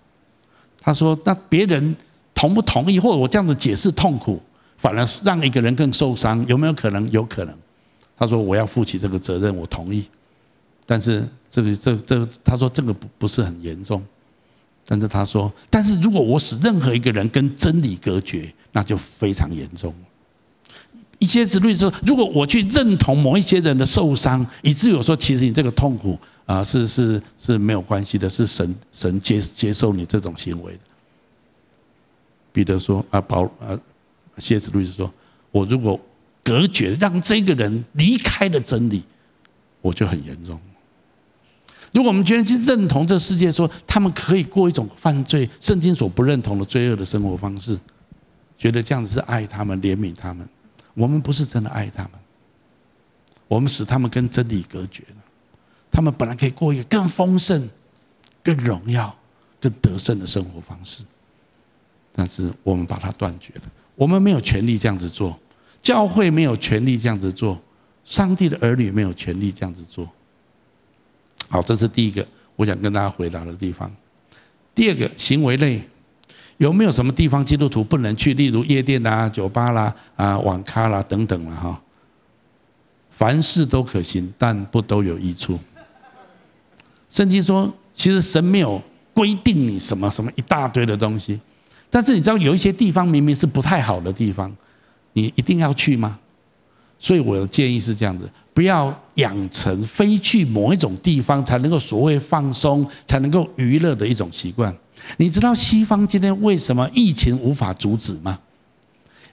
[0.81, 1.95] 他说：“那别人
[2.33, 4.41] 同不同意，或者我这样子解释痛苦，
[4.77, 7.09] 反而是让一个人更受伤，有没有可能？
[7.11, 7.55] 有可能。”
[8.17, 10.03] 他说：“我要负起这个责任，我同意。”
[10.85, 11.27] 但是。
[11.53, 14.03] 这个这这，他说这个不不是很严重，
[14.87, 19.93] 但是他说，但是如果我使任何一个人跟真理隔绝，那就非常严重。
[21.19, 26.17] 一些子律说，如果我去认同某一些人的受伤，以至于我说，其实你这个痛苦
[26.47, 30.79] 啊，是是是没有关系的，是神神接接受你这种行为的。
[32.51, 33.77] 彼得说啊，保啊，
[34.39, 35.13] 谢子律师说，
[35.51, 35.99] 我如果
[36.43, 39.03] 隔绝，让这个人离开了真理，
[39.81, 40.59] 我就很严重。
[41.93, 47.79] 如果我们觉得去认同这世界，说他们可以过一种犯罪、圣经所不认同的罪恶的生活方式，
[48.57, 50.47] 觉得这样子是爱他们、怜悯他们，
[50.95, 52.11] 我们不是真的爱他们，
[53.47, 55.17] 我们使他们跟真理隔绝了。
[55.91, 57.69] 他们本来可以过一个更丰盛、
[58.43, 59.15] 更荣耀、
[59.61, 61.03] 更得胜的生活方式，
[62.11, 63.61] 但是我们把它断绝了。
[63.93, 65.39] 我们没有权利这样子做，
[65.83, 67.61] 教会没有权利这样子做，
[68.03, 70.09] 上帝的儿女没有权利这样子做。
[71.53, 72.25] 好，这是第一个
[72.55, 73.87] 我想跟大家回答的地方。
[74.73, 75.79] 第二个，行为类
[76.57, 78.33] 有没有什么地方基督徒不能去？
[78.33, 81.79] 例如夜店啦、酒吧啦、啊网咖啦等等了哈。
[83.11, 85.59] 凡事都可行，但不都有益处。
[87.07, 88.81] 圣经说，其实神没有
[89.13, 91.39] 规定你什么什么一大堆的东西，
[91.91, 94.51] 但是你知道有一些地方明明是不太好的地方，
[95.11, 96.17] 你一定要去吗？
[96.97, 98.27] 所以我的建议是这样子。
[98.55, 104.75] 不要养成非去某一种地方才能够所谓放松、才能够娱乐的一种习惯。
[105.17, 108.39] 你知道西方今天为什么疫情无法阻止吗？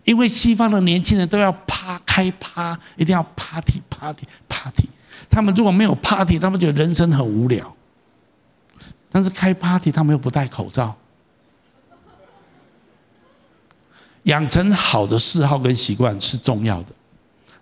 [0.05, 4.89] 因为西方的年轻人都要趴开趴，一定要 party party party。
[5.29, 7.75] 他们如果没有 party，他们觉得人生很无聊。
[9.11, 10.95] 但是开 party，他们又不戴口罩。
[14.25, 16.89] 养成好的嗜好跟习惯是重要的，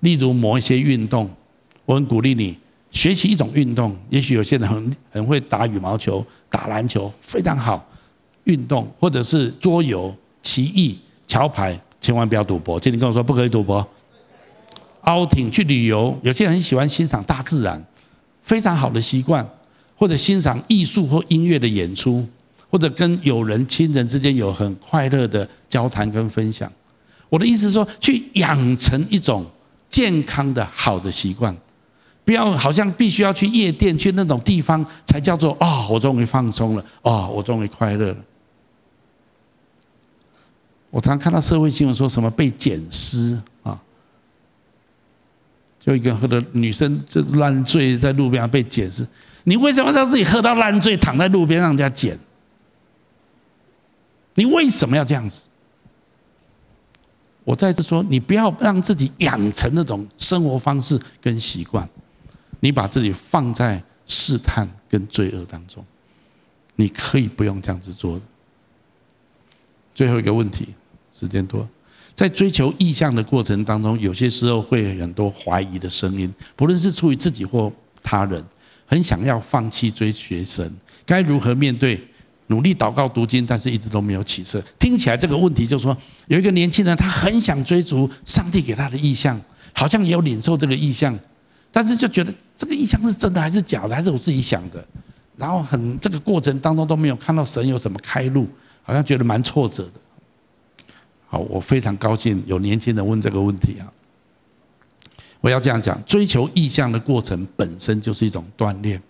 [0.01, 1.31] 例如某一些运动。
[1.89, 2.55] 我很鼓励你
[2.91, 7.83] 学习一种运动，也许有些人很很会打羽毛球、打篮球，非常好。
[8.45, 12.79] 运动或者是桌游、棋艺、桥牌，千万不要赌博。
[12.79, 13.87] 今天跟我说不可以赌博。
[15.05, 17.83] outing 去旅游，有些人很喜欢欣赏大自然，
[18.43, 19.49] 非常好的习惯。
[19.97, 22.25] 或者欣赏艺术或音乐的演出，
[22.71, 26.71] 或者跟友人、亲人之间有很快乐的交谈跟分享。
[27.31, 29.45] 我的意思是说，去养成一种
[29.89, 31.57] 健康的好的习惯，
[32.29, 38.17] 不要好像必须要去夜店去那种地方才叫做啊，我终于放松了，啊，我终于快乐了。
[40.91, 43.81] 我常看到社会新闻说什么被捡尸啊，
[45.81, 49.09] 就一个喝的女生就烂醉在路边上被捡尸。
[49.45, 52.19] 你为什么让自己喝到烂醉，躺在路边让人家捡？
[54.35, 55.49] 你为什么要这样子？
[57.45, 61.89] 我再次说，你不要让自己养成那种生活方式跟习惯，
[62.61, 65.85] 你把自己放在试探跟罪恶当中，
[66.77, 68.21] 你可以不用这样子做。
[69.95, 70.69] 最后一个问题，
[71.13, 71.69] 时间多，
[72.15, 78.45] 在追求意向的过程当中，有些时候会很多怀疑的声音，不论是出于自己或他人。
[78.91, 82.03] 很想要放弃追学神，该如何面对？
[82.47, 84.63] 努力祷告读经，但是一直都没有起色。
[84.79, 85.95] 听起来这个问题就是说，
[86.29, 89.39] 有一个年轻人，他很想追逐上帝给他的意向，
[89.75, 91.19] 好像也有领受这个意向，
[91.79, 94.85] 但是就觉得这个意象是真的还是假的，还是我自己想的？
[95.37, 98.49] 然后很这个过程当中都没有看到神有什么开路，
[98.83, 100.01] 好像觉得蛮挫折的。
[101.29, 103.87] 好，我非常高兴有年轻人问这个问题啊。
[105.41, 109.01] 我要这样讲，追求意象的过程本身就是一种锻炼。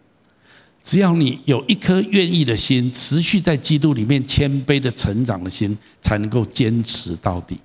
[0.83, 7.59] 只要你有一颗愿意的心，持续在基督里面谦卑的成长的心，才能够坚持到底。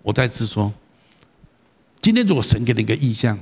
[0.00, 0.72] 我再次说，
[2.00, 3.38] 今天如果神给你一个意象，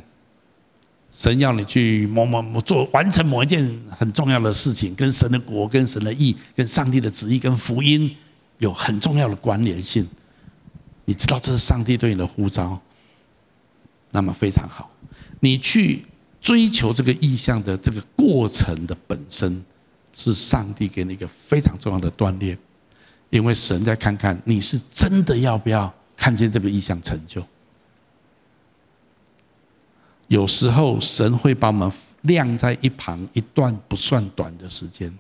[1.15, 8.13] 神要你去某某某做完成某一件很重要的事情，跟神的国、跟神的义、跟上帝的旨意、跟福音
[8.59, 10.05] 有很重要的关联性，
[11.05, 12.77] 你知道这是上帝对你的呼召。
[14.11, 14.91] 那么非常好，
[15.39, 16.05] 你去
[16.41, 19.65] 追求这个意象的这个过程的本身，
[20.13, 22.59] 是上帝给你一个非常重要的锻炼，
[23.31, 27.41] 因为神在看看你是真的要不要看见这个意象成就。
[30.29, 31.91] 有时候神会把我们
[32.23, 35.13] 晾在一旁一段不算短的时间，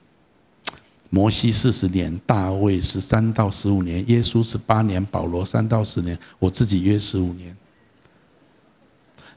[1.11, 7.55] 摩西四十年，大卫十三到十五年，耶稣十八年，保罗三到十年，我自己约十五年。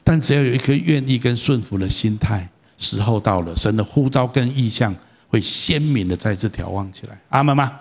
[0.02, 2.48] 但只要有一颗愿意跟顺服的心态，
[2.78, 4.94] 时候到了，神的呼召跟意象
[5.28, 7.20] 会鲜明的再次眺望起来。
[7.28, 7.80] 阿门吗？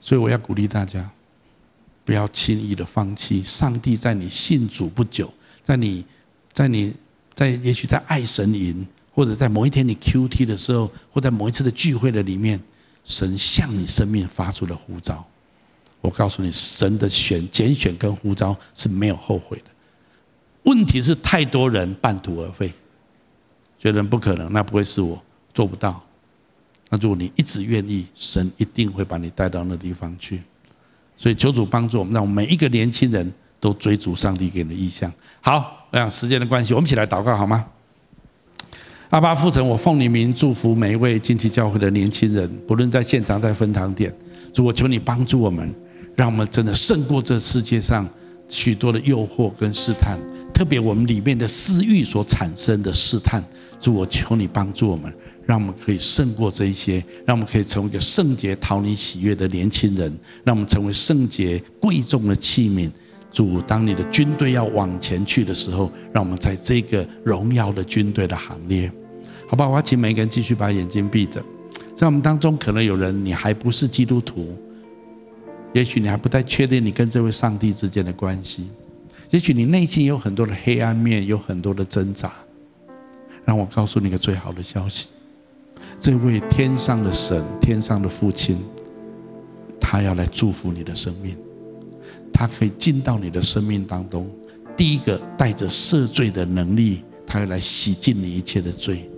[0.00, 1.10] 所以我要鼓励大家，
[2.04, 3.42] 不要轻易的放弃。
[3.42, 5.32] 上帝在你信主不久，
[5.64, 6.04] 在你，
[6.52, 6.94] 在你，
[7.34, 12.60] 在也许在爱神营，或者在某一天你 QT 的时候，或在某一次的聚会的里面，
[13.02, 15.26] 神向你生命发出了呼召。
[16.00, 19.64] 我告诉你，神的选拣选跟呼召是没有后悔的。
[20.64, 22.72] 问题是太多人半途而废，
[23.78, 25.20] 觉得不可能，那不会是我
[25.54, 26.02] 做不到。
[26.90, 30.42] 那如果你一直愿意，神一定会把你带到那地方去。
[31.16, 33.32] 所以求主帮助我们，让我们每一个年轻人
[33.64, 35.10] 都追逐上帝给你的意向。
[35.40, 37.64] 好，我想时间的关系，我们一起来祷告好吗？
[39.08, 44.14] 阿爸父神，我奉你名祝福每一位近期教会的年轻人，不论在现场在分堂点，
[44.52, 45.74] 主我求你帮助我们，
[46.14, 48.06] 让我们真的胜过这世界上
[48.50, 50.18] 许多的诱惑跟试探。
[50.52, 53.42] 特别我们里面的私欲所产生的试探，
[53.80, 55.10] 主我求你帮助我们，
[55.46, 62.90] 让我们可以胜过这一些，让我们可以成为一个圣洁、讨你喜悦的年轻人，让我们成为圣洁、贵重的器皿。
[63.34, 68.90] 主，当你的军队要往前去的时候，让我们在这个荣耀的军队的行列，
[69.48, 69.68] 好吧？
[69.68, 71.42] 我要请每个人继续把眼睛闭着，
[71.96, 74.56] 在我们当中可能有人你还不是基督徒，
[75.72, 78.70] 也许你还不太确定你跟这位上帝之间的关系。
[79.30, 82.32] 也许你内心有很多的黑暗面，有很多的挣扎。
[83.44, 85.08] 让我告诉你一个最好的消息：
[86.00, 88.56] 这位天上的神、天上的父亲，
[89.80, 91.36] 他要来祝福你的生命。
[92.34, 94.28] 他可以进到你的生命当中。
[94.76, 99.08] 第一个，带着赦罪的能力，他要来洗净你一切的罪。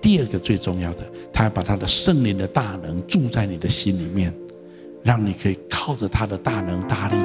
[0.00, 4.32] 第二个，最重要的，他要把他的圣灵的大能住在你的心里面，
[5.02, 7.16] 让你可以靠着他的大能大力。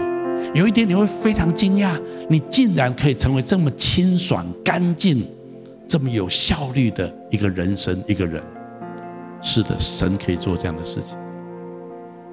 [0.53, 1.99] 有一天你会非常惊讶，
[2.29, 5.23] 你竟然可以成为这么清爽、干净、
[5.87, 8.41] 这么有效率的一个人生一个人。
[9.41, 11.17] 是的，神可以做这样的事情。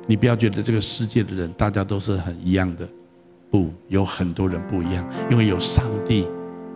[0.06, 2.88] 你不要觉得这个世界的人大家都是很一样的，
[3.50, 6.26] 不，有很多人不一样，因为有上帝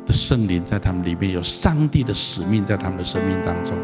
[0.07, 3.77] 的圣灵在他们里面，有上帝的使命在他们的生命当中。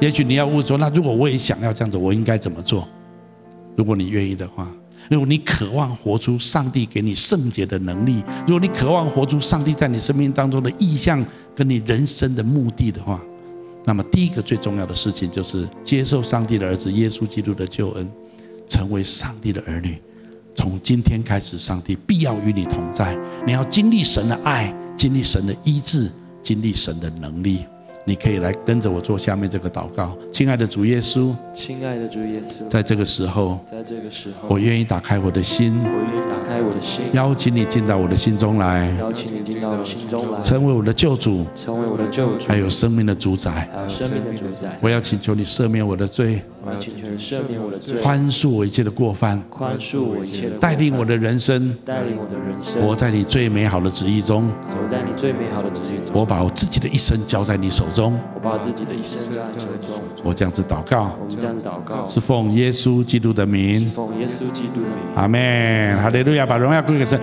[0.00, 2.86] 也许你要问说，那如果我也想要这样子，我应该怎么做？
[3.76, 4.70] 如果你愿意的话，
[5.10, 11.24] 如果你渴望活出上帝给你圣洁的能力，如果你渴望活出上帝在你生命当中的意向
[11.54, 13.20] 跟你人生的目的的话，
[13.84, 18.10] 那么第一个最重要的事情就是接受上帝的儿子耶稣基督的救恩，
[18.66, 19.98] 成为上帝的儿女。
[20.54, 23.16] 从今天开始，上帝必要与你同在。
[23.46, 26.10] 你要经历神的爱，经历神的医治，
[26.42, 27.64] 经历神的能力。
[28.06, 44.76] 你可以来跟着我做下面这个祷告，亲爱的主耶稣，亲爱的主耶稣，在这个时候，在这个时候，我愿意打开我的心，我愿意打开我的心，邀请你进到我的心中来，邀请你进到我的心中来，成为我的救主，成为我的救主，还有生命的主宰，还有生命的主宰。
[44.82, 56.14] 我要请求你赦免我的罪，我要请求你赦免我的罪，宽恕我一切的过犯，宽恕我一切的，带领我的人生，带领我的人生，活在你最美好的旨意中，活在你最美好的旨意中。
[56.14, 60.02] 我把我自己的一生交在你手中，我把自己的一生交在你手中。
[60.22, 65.16] 我这样子祷告，我们这样子祷告，是奉耶稣基督的名，奉耶稣基督的名。
[65.16, 66.02] 阿门。
[66.02, 67.20] 哈利路亚，把荣耀归给神。